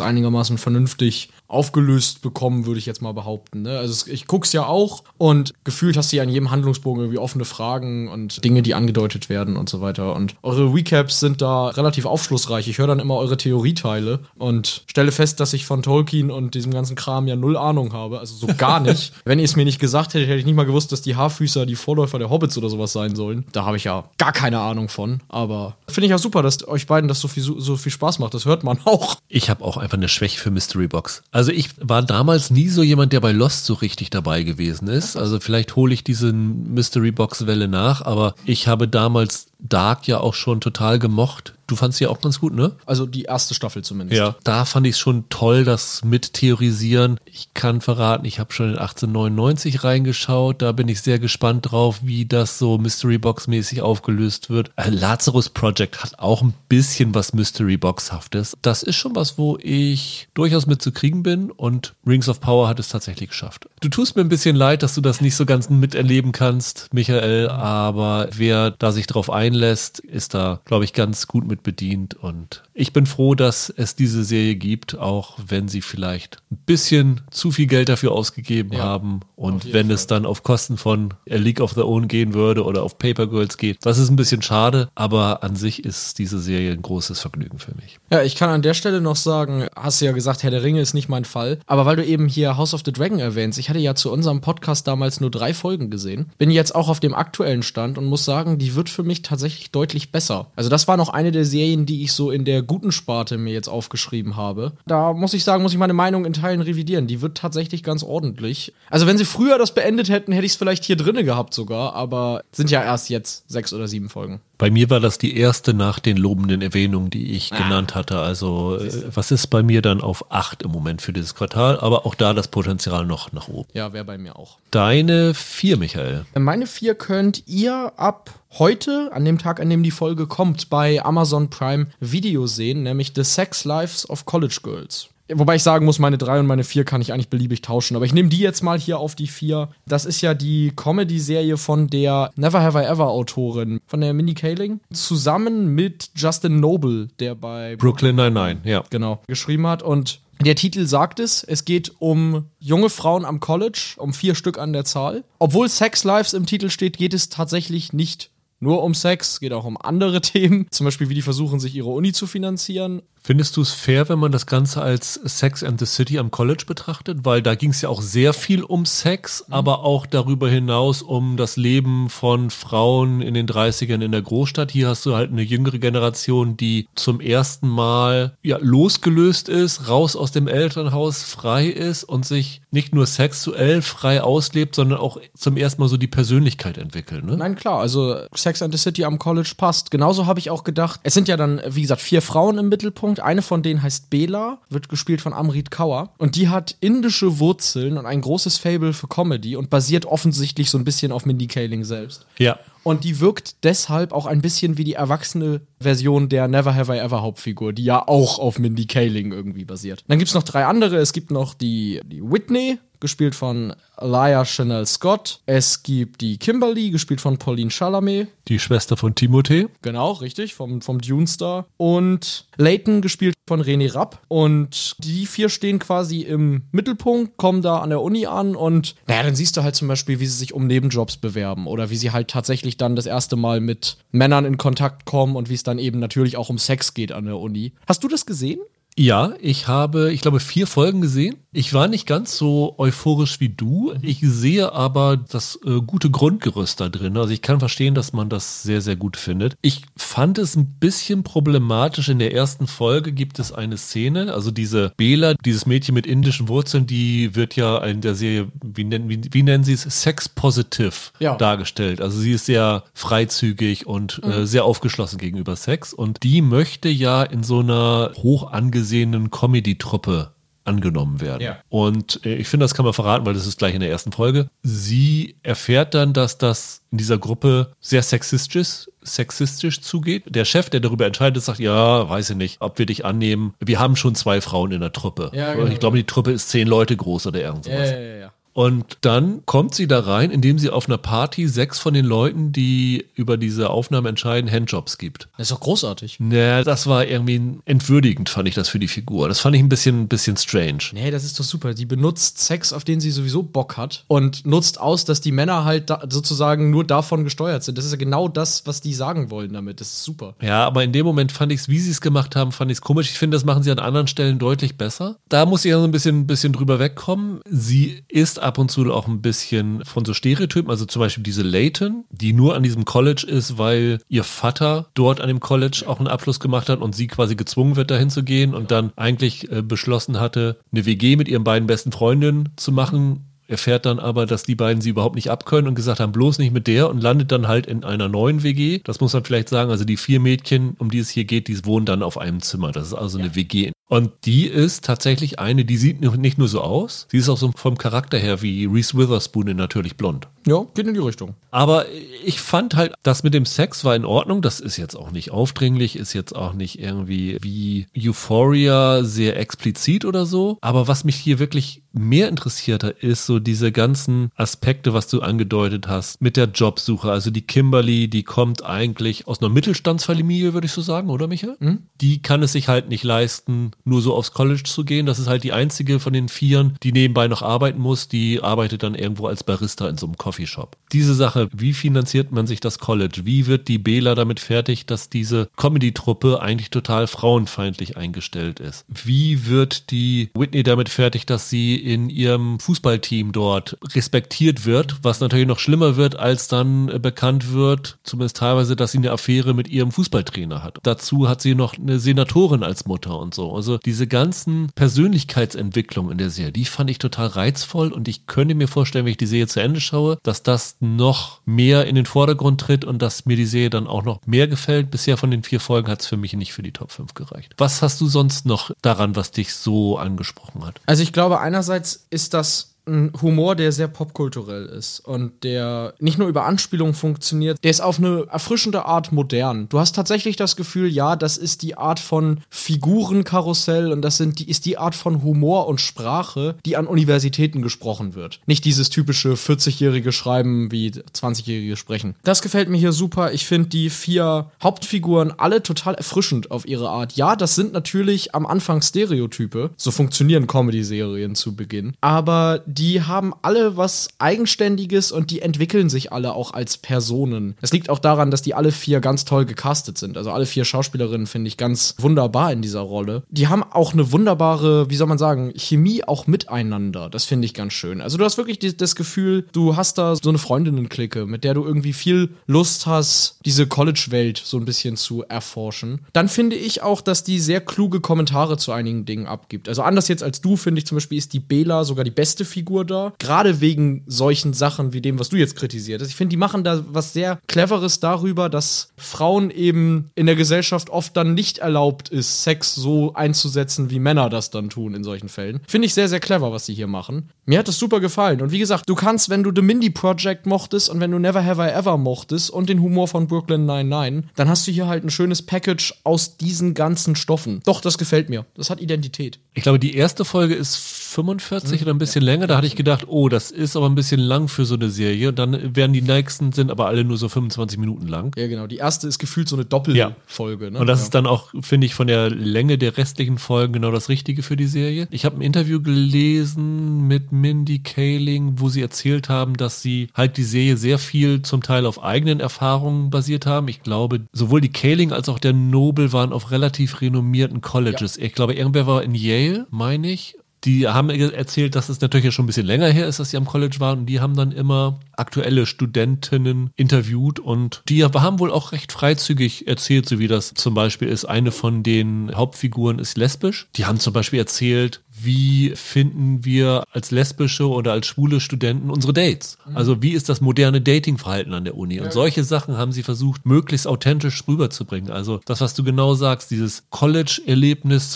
[0.00, 3.62] einigermaßen vernünftig aufgelöst bekommen, würde ich jetzt mal behaupten.
[3.62, 3.78] Ne?
[3.78, 7.44] Also ich guck's ja auch und gefühlt hast du ja an jedem Handlungsbogen irgendwie offene
[7.44, 10.14] Fragen und Dinge, die angedeutet werden und so weiter.
[10.14, 12.68] Und eure Recaps sind da relativ aufschlussreich.
[12.68, 16.72] Ich höre dann immer eure Theorieteile und stelle fest, dass ich von Tolkien und diesem
[16.72, 18.20] ganzen Kram ja null Ahnung habe.
[18.20, 19.12] Also so gar nicht.
[19.24, 21.66] Wenn ihr es mir nicht gesagt hättet, hätte ich nicht mal gewusst, dass die Haarfüßer
[21.66, 23.44] die Vorläufer der Hobbits oder sowas sein sollen.
[23.52, 25.20] Da habe ich ja gar keine Ahnung von.
[25.28, 28.34] Aber finde ich auch super, dass euch beiden das so viel, so viel Spaß macht.
[28.34, 29.16] Das hört man auch.
[29.28, 31.19] Ich habe auch einfach eine Schwäche für Mystery Box.
[31.30, 35.16] Also ich war damals nie so jemand, der bei Lost so richtig dabei gewesen ist.
[35.16, 40.20] Also vielleicht hole ich diese Mystery Box Welle nach, aber ich habe damals Dark ja
[40.20, 41.54] auch schon total gemocht.
[41.70, 42.72] Du fandst sie auch ganz gut, ne?
[42.84, 44.18] Also die erste Staffel zumindest.
[44.18, 47.20] Ja, da fand ich es schon toll, das mit theorisieren.
[47.26, 50.62] Ich kann verraten, ich habe schon in 1899 reingeschaut.
[50.62, 54.72] Da bin ich sehr gespannt drauf, wie das so Mystery Box mäßig aufgelöst wird.
[54.74, 58.56] Äh, Lazarus Project hat auch ein bisschen was Mystery Box-haftes.
[58.62, 62.66] Das ist schon was, wo ich durchaus mit zu kriegen bin und Rings of Power
[62.66, 63.68] hat es tatsächlich geschafft.
[63.80, 67.48] Du tust mir ein bisschen leid, dass du das nicht so ganz miterleben kannst, Michael,
[67.48, 72.14] aber wer da sich drauf einlässt, ist da, glaube ich, ganz gut mit bedient.
[72.14, 77.20] Und ich bin froh, dass es diese Serie gibt, auch wenn sie vielleicht ein bisschen
[77.30, 79.20] zu viel Geld dafür ausgegeben Ja, haben.
[79.36, 79.94] Und wenn Fall.
[79.94, 83.26] es dann auf Kosten von A League of Their Own gehen würde oder auf Paper
[83.26, 84.88] Girls geht, das ist ein bisschen schade.
[84.94, 87.98] Aber an sich ist diese Serie ein großes Vergnügen für mich.
[88.10, 90.80] Ja, ich kann an der Stelle noch sagen, hast du ja gesagt, Herr der Ringe
[90.80, 91.58] ist nicht mein Fall.
[91.66, 94.40] Aber weil du eben hier House of the Dragon erwähnst, ich hatte ja zu unserem
[94.40, 96.26] Podcast damals nur drei Folgen gesehen.
[96.38, 99.39] Bin jetzt auch auf dem aktuellen Stand und muss sagen, die wird für mich tatsächlich
[99.72, 100.46] deutlich besser.
[100.56, 103.52] Also das war noch eine der Serien, die ich so in der guten Sparte mir
[103.52, 104.72] jetzt aufgeschrieben habe.
[104.86, 107.06] Da muss ich sagen, muss ich meine Meinung in Teilen revidieren.
[107.06, 108.72] Die wird tatsächlich ganz ordentlich.
[108.88, 111.94] Also wenn sie früher das beendet hätten, hätte ich es vielleicht hier drinne gehabt sogar.
[111.94, 114.40] Aber sind ja erst jetzt sechs oder sieben Folgen.
[114.60, 118.18] Bei mir war das die erste nach den lobenden Erwähnungen, die ich genannt hatte.
[118.18, 122.04] Also äh, was ist bei mir dann auf acht im Moment für dieses Quartal, aber
[122.04, 123.70] auch da das Potenzial noch nach oben.
[123.72, 124.58] Ja, wäre bei mir auch.
[124.70, 126.26] Deine vier, Michael.
[126.34, 131.04] Meine vier könnt ihr ab heute, an dem Tag, an dem die Folge kommt, bei
[131.04, 135.08] Amazon Prime Video sehen, nämlich The Sex Lives of College Girls.
[135.32, 137.96] Wobei ich sagen muss, meine drei und meine vier kann ich eigentlich beliebig tauschen.
[137.96, 139.68] Aber ich nehme die jetzt mal hier auf die vier.
[139.86, 144.34] Das ist ja die Comedy-Serie von der Never Have I Ever Autorin, von der Minnie
[144.34, 148.82] Kaling, zusammen mit Justin Noble, der bei Brooklyn Nine-Nine, ja.
[148.90, 149.82] genau, geschrieben hat.
[149.82, 154.58] Und der Titel sagt es, es geht um junge Frauen am College, um vier Stück
[154.58, 155.22] an der Zahl.
[155.38, 158.29] Obwohl Sex Lives im Titel steht, geht es tatsächlich nicht
[158.60, 161.90] nur um Sex, geht auch um andere Themen, zum Beispiel wie die versuchen, sich ihre
[161.90, 163.02] Uni zu finanzieren.
[163.22, 166.64] Findest du es fair, wenn man das Ganze als Sex and the City am College
[166.66, 167.18] betrachtet?
[167.24, 171.36] Weil da ging es ja auch sehr viel um Sex, aber auch darüber hinaus um
[171.36, 174.70] das Leben von Frauen in den 30ern in der Großstadt.
[174.70, 180.16] Hier hast du halt eine jüngere Generation, die zum ersten Mal ja, losgelöst ist, raus
[180.16, 185.56] aus dem Elternhaus, frei ist und sich nicht nur sexuell frei auslebt, sondern auch zum
[185.56, 187.24] ersten Mal so die Persönlichkeit entwickelt.
[187.24, 187.36] Ne?
[187.36, 189.90] Nein, klar, also Sex and the City am College passt.
[189.90, 193.09] Genauso habe ich auch gedacht, es sind ja dann, wie gesagt, vier Frauen im Mittelpunkt.
[193.18, 196.10] Eine von denen heißt Bela, wird gespielt von Amrit Kaur.
[196.18, 200.78] Und die hat indische Wurzeln und ein großes Fable für Comedy und basiert offensichtlich so
[200.78, 202.26] ein bisschen auf Mindy Kaling selbst.
[202.38, 202.58] Ja.
[202.82, 206.98] Und die wirkt deshalb auch ein bisschen wie die erwachsene Version der Never Have I
[206.98, 210.04] Ever Hauptfigur, die ja auch auf Mindy Kaling irgendwie basiert.
[210.06, 210.96] Dann gibt's noch drei andere.
[210.96, 215.40] Es gibt noch die, die Whitney, gespielt von Elia Chanel Scott.
[215.46, 218.28] Es gibt die Kimberly, gespielt von Pauline Chalamet.
[218.48, 219.68] Die Schwester von Timothée.
[219.82, 221.66] Genau, richtig, vom, vom Dune Star.
[221.76, 224.22] Und Leighton, gespielt von René Rapp.
[224.28, 229.24] Und die vier stehen quasi im Mittelpunkt, kommen da an der Uni an und naja,
[229.24, 232.12] dann siehst du halt zum Beispiel, wie sie sich um Nebenjobs bewerben oder wie sie
[232.12, 235.78] halt tatsächlich dann das erste Mal mit Männern in Kontakt kommen und wie es dann
[235.78, 237.72] eben natürlich auch um Sex geht an der Uni.
[237.86, 238.60] Hast du das gesehen?
[239.00, 241.36] Ja, ich habe, ich glaube, vier Folgen gesehen.
[241.52, 243.94] Ich war nicht ganz so euphorisch wie du.
[244.02, 247.16] Ich sehe aber das äh, gute Grundgerüst da drin.
[247.16, 249.56] Also ich kann verstehen, dass man das sehr, sehr gut findet.
[249.62, 252.10] Ich fand es ein bisschen problematisch.
[252.10, 256.48] In der ersten Folge gibt es eine Szene, also diese Bela, dieses Mädchen mit indischen
[256.48, 260.92] Wurzeln, die wird ja in der Serie, wie nennen, wie, wie nennen sie es, sex-positive
[261.20, 261.36] Ja.
[261.36, 262.02] dargestellt.
[262.02, 265.94] Also sie ist sehr freizügig und äh, sehr aufgeschlossen gegenüber Sex.
[265.94, 268.89] Und die möchte ja in so einer hoch angesehenen
[269.30, 270.32] Comedy-Truppe
[270.64, 271.42] angenommen werden.
[271.42, 271.58] Ja.
[271.68, 274.12] Und äh, ich finde, das kann man verraten, weil das ist gleich in der ersten
[274.12, 274.48] Folge.
[274.62, 280.24] Sie erfährt dann, dass das in dieser Gruppe sehr sexistisch, sexistisch zugeht.
[280.28, 283.54] Der Chef, der darüber entscheidet, sagt, ja, weiß ich nicht, ob wir dich annehmen.
[283.58, 285.30] Wir haben schon zwei Frauen in der Truppe.
[285.34, 285.66] Ja, genau.
[285.66, 287.90] ich glaube, die Truppe ist zehn Leute groß oder irgend sowas.
[287.90, 288.32] ja, ja.
[288.60, 292.52] Und dann kommt sie da rein, indem sie auf einer Party sechs von den Leuten,
[292.52, 295.30] die über diese Aufnahme entscheiden, Handjobs gibt.
[295.38, 296.20] Das ist doch großartig.
[296.20, 299.28] Naja, das war irgendwie entwürdigend, fand ich das für die Figur.
[299.28, 300.90] Das fand ich ein bisschen, ein bisschen strange.
[300.92, 301.72] Nee, das ist doch super.
[301.72, 305.64] Die benutzt Sex, auf den sie sowieso Bock hat und nutzt aus, dass die Männer
[305.64, 307.78] halt sozusagen nur davon gesteuert sind.
[307.78, 309.80] Das ist ja genau das, was die sagen wollen damit.
[309.80, 310.34] Das ist super.
[310.42, 312.76] Ja, aber in dem Moment fand ich es, wie sie es gemacht haben, fand ich
[312.76, 313.08] es komisch.
[313.08, 315.16] Ich finde, das machen sie an anderen Stellen deutlich besser.
[315.30, 317.40] Da muss ich ja so ein bisschen, ein bisschen drüber wegkommen.
[317.48, 321.42] Sie ist ab und zu auch ein bisschen von so Stereotypen, also zum Beispiel diese
[321.42, 326.00] Layton, die nur an diesem College ist, weil ihr Vater dort an dem College auch
[326.00, 329.52] einen Abschluss gemacht hat und sie quasi gezwungen wird, dahin zu gehen und dann eigentlich
[329.52, 334.26] äh, beschlossen hatte, eine WG mit ihren beiden besten Freundinnen zu machen erfährt dann aber,
[334.26, 337.02] dass die beiden sie überhaupt nicht abkönnen und gesagt haben, bloß nicht mit der und
[337.02, 338.80] landet dann halt in einer neuen WG.
[338.84, 339.72] Das muss man vielleicht sagen.
[339.72, 342.70] Also die vier Mädchen, um die es hier geht, die wohnen dann auf einem Zimmer.
[342.70, 346.60] Das ist also eine WG und die ist tatsächlich eine, die sieht nicht nur so
[346.60, 350.28] aus, sie ist auch so vom Charakter her wie Reese Witherspoon in Natürlich Blond.
[350.46, 351.34] Ja, geht in die Richtung.
[351.50, 351.84] Aber
[352.24, 354.40] ich fand halt, das mit dem Sex war in Ordnung.
[354.40, 360.04] Das ist jetzt auch nicht aufdringlich, ist jetzt auch nicht irgendwie wie Euphoria sehr explizit
[360.04, 360.56] oder so.
[360.60, 365.20] Aber was mich hier wirklich mehr interessiert hat, ist so diese ganzen Aspekte, was du
[365.20, 367.10] angedeutet hast, mit der Jobsuche.
[367.10, 371.56] Also die Kimberly, die kommt eigentlich aus einer Mittelstandsfamilie, würde ich so sagen, oder Michael?
[371.58, 371.80] Mhm.
[372.00, 375.06] Die kann es sich halt nicht leisten, nur so aufs College zu gehen.
[375.06, 378.08] Das ist halt die einzige von den Vieren, die nebenbei noch arbeiten muss.
[378.08, 380.76] Die arbeitet dann irgendwo als Barista in so einem Coffeeshop.
[380.92, 383.22] Diese Sache, wie finanziert man sich das College?
[383.24, 388.84] Wie wird die Bela damit fertig, dass diese Comedy-Truppe eigentlich total frauenfeindlich eingestellt ist?
[388.88, 394.98] Wie wird die Whitney damit fertig, dass sie in ihrem Fußballteam dort respektiert wird?
[395.02, 399.54] Was natürlich noch schlimmer wird, als dann bekannt wird, zumindest teilweise, dass sie eine Affäre
[399.54, 400.78] mit ihrem Fußballtrainer hat.
[400.82, 403.52] Dazu hat sie noch eine Senatorin als Mutter und so.
[403.52, 408.54] Also diese ganzen Persönlichkeitsentwicklungen in der Serie, die fand ich total reizvoll und ich könnte
[408.54, 412.06] mir vorstellen, wenn ich die Serie zu Ende schaue, dass das noch mehr in den
[412.06, 414.90] Vordergrund tritt und dass mir die Serie dann auch noch mehr gefällt.
[414.90, 417.54] Bisher von den vier Folgen hat es für mich nicht für die Top 5 gereicht.
[417.58, 420.80] Was hast du sonst noch daran, was dich so angesprochen hat?
[420.86, 426.18] Also ich glaube, einerseits ist das ein Humor, der sehr popkulturell ist und der nicht
[426.18, 429.68] nur über Anspielungen funktioniert, der ist auf eine erfrischende Art modern.
[429.68, 434.38] Du hast tatsächlich das Gefühl, ja, das ist die Art von Figurenkarussell und das sind
[434.38, 438.40] die, ist die Art von Humor und Sprache, die an Universitäten gesprochen wird.
[438.46, 442.16] Nicht dieses typische 40-jährige Schreiben wie 20-jährige sprechen.
[442.24, 443.32] Das gefällt mir hier super.
[443.32, 447.12] Ich finde die vier Hauptfiguren alle total erfrischend auf ihre Art.
[447.12, 449.70] Ja, das sind natürlich am Anfang Stereotype.
[449.76, 451.94] So funktionieren Comedy-Serien zu Beginn.
[452.00, 457.54] Aber die haben alle was Eigenständiges und die entwickeln sich alle auch als Personen.
[457.60, 460.16] Es liegt auch daran, dass die alle vier ganz toll gecastet sind.
[460.16, 463.22] Also alle vier Schauspielerinnen finde ich ganz wunderbar in dieser Rolle.
[463.30, 467.10] Die haben auch eine wunderbare, wie soll man sagen, Chemie auch miteinander.
[467.10, 468.00] Das finde ich ganz schön.
[468.00, 471.54] Also du hast wirklich die, das Gefühl, du hast da so eine Freundinnen-Clique, mit der
[471.54, 476.00] du irgendwie viel Lust hast, diese College-Welt so ein bisschen zu erforschen.
[476.12, 479.68] Dann finde ich auch, dass die sehr kluge Kommentare zu einigen Dingen abgibt.
[479.68, 482.44] Also anders jetzt als du, finde ich zum Beispiel, ist die Bela sogar die beste
[482.44, 483.14] Figur Figur da.
[483.18, 486.10] Gerade wegen solchen Sachen wie dem, was du jetzt kritisiert hast.
[486.10, 490.90] Ich finde, die machen da was sehr Cleveres darüber, dass Frauen eben in der Gesellschaft
[490.90, 495.30] oft dann nicht erlaubt ist, Sex so einzusetzen, wie Männer das dann tun in solchen
[495.30, 495.60] Fällen.
[495.66, 497.30] Finde ich sehr, sehr clever, was sie hier machen.
[497.46, 498.42] Mir hat das super gefallen.
[498.42, 501.42] Und wie gesagt, du kannst, wenn du The Mindy Project mochtest und wenn du Never
[501.42, 505.02] Have I Ever mochtest und den Humor von Brooklyn 99, dann hast du hier halt
[505.02, 507.60] ein schönes Package aus diesen ganzen Stoffen.
[507.64, 508.44] Doch, das gefällt mir.
[508.54, 509.40] Das hat Identität.
[509.54, 511.82] Ich glaube, die erste Folge ist 45 mhm.
[511.82, 512.46] oder ein bisschen länger.
[512.50, 515.28] Da hatte ich gedacht, oh, das ist aber ein bisschen lang für so eine Serie.
[515.28, 518.34] Und dann werden die nächsten sind aber alle nur so 25 Minuten lang.
[518.36, 518.66] Ja, genau.
[518.66, 520.64] Die erste ist gefühlt so eine Doppelfolge.
[520.64, 520.70] Ja.
[520.72, 520.80] Ne?
[520.80, 521.04] Und das ja.
[521.04, 524.56] ist dann auch, finde ich, von der Länge der restlichen Folgen genau das Richtige für
[524.56, 525.06] die Serie.
[525.12, 530.36] Ich habe ein Interview gelesen mit Mindy Kaling, wo sie erzählt haben, dass sie halt
[530.36, 533.68] die Serie sehr viel zum Teil auf eigenen Erfahrungen basiert haben.
[533.68, 538.16] Ich glaube, sowohl die Kaling als auch der Nobel waren auf relativ renommierten Colleges.
[538.16, 538.24] Ja.
[538.24, 542.44] Ich glaube, irgendwer war in Yale, meine ich, die haben erzählt, dass es natürlich schon
[542.44, 545.00] ein bisschen länger her ist, dass sie am College waren und die haben dann immer
[545.16, 550.74] aktuelle Studentinnen interviewt und die haben wohl auch recht freizügig erzählt, so wie das zum
[550.74, 551.24] Beispiel ist.
[551.24, 553.68] Eine von den Hauptfiguren ist lesbisch.
[553.76, 559.12] Die haben zum Beispiel erzählt, wie finden wir als lesbische oder als schwule Studenten unsere
[559.12, 559.58] Dates?
[559.66, 559.76] Mhm.
[559.76, 562.00] Also wie ist das moderne Datingverhalten an der Uni?
[562.00, 565.10] Und solche Sachen haben sie versucht, möglichst authentisch rüberzubringen.
[565.10, 568.12] Also das, was du genau sagst, dieses College-Erlebnis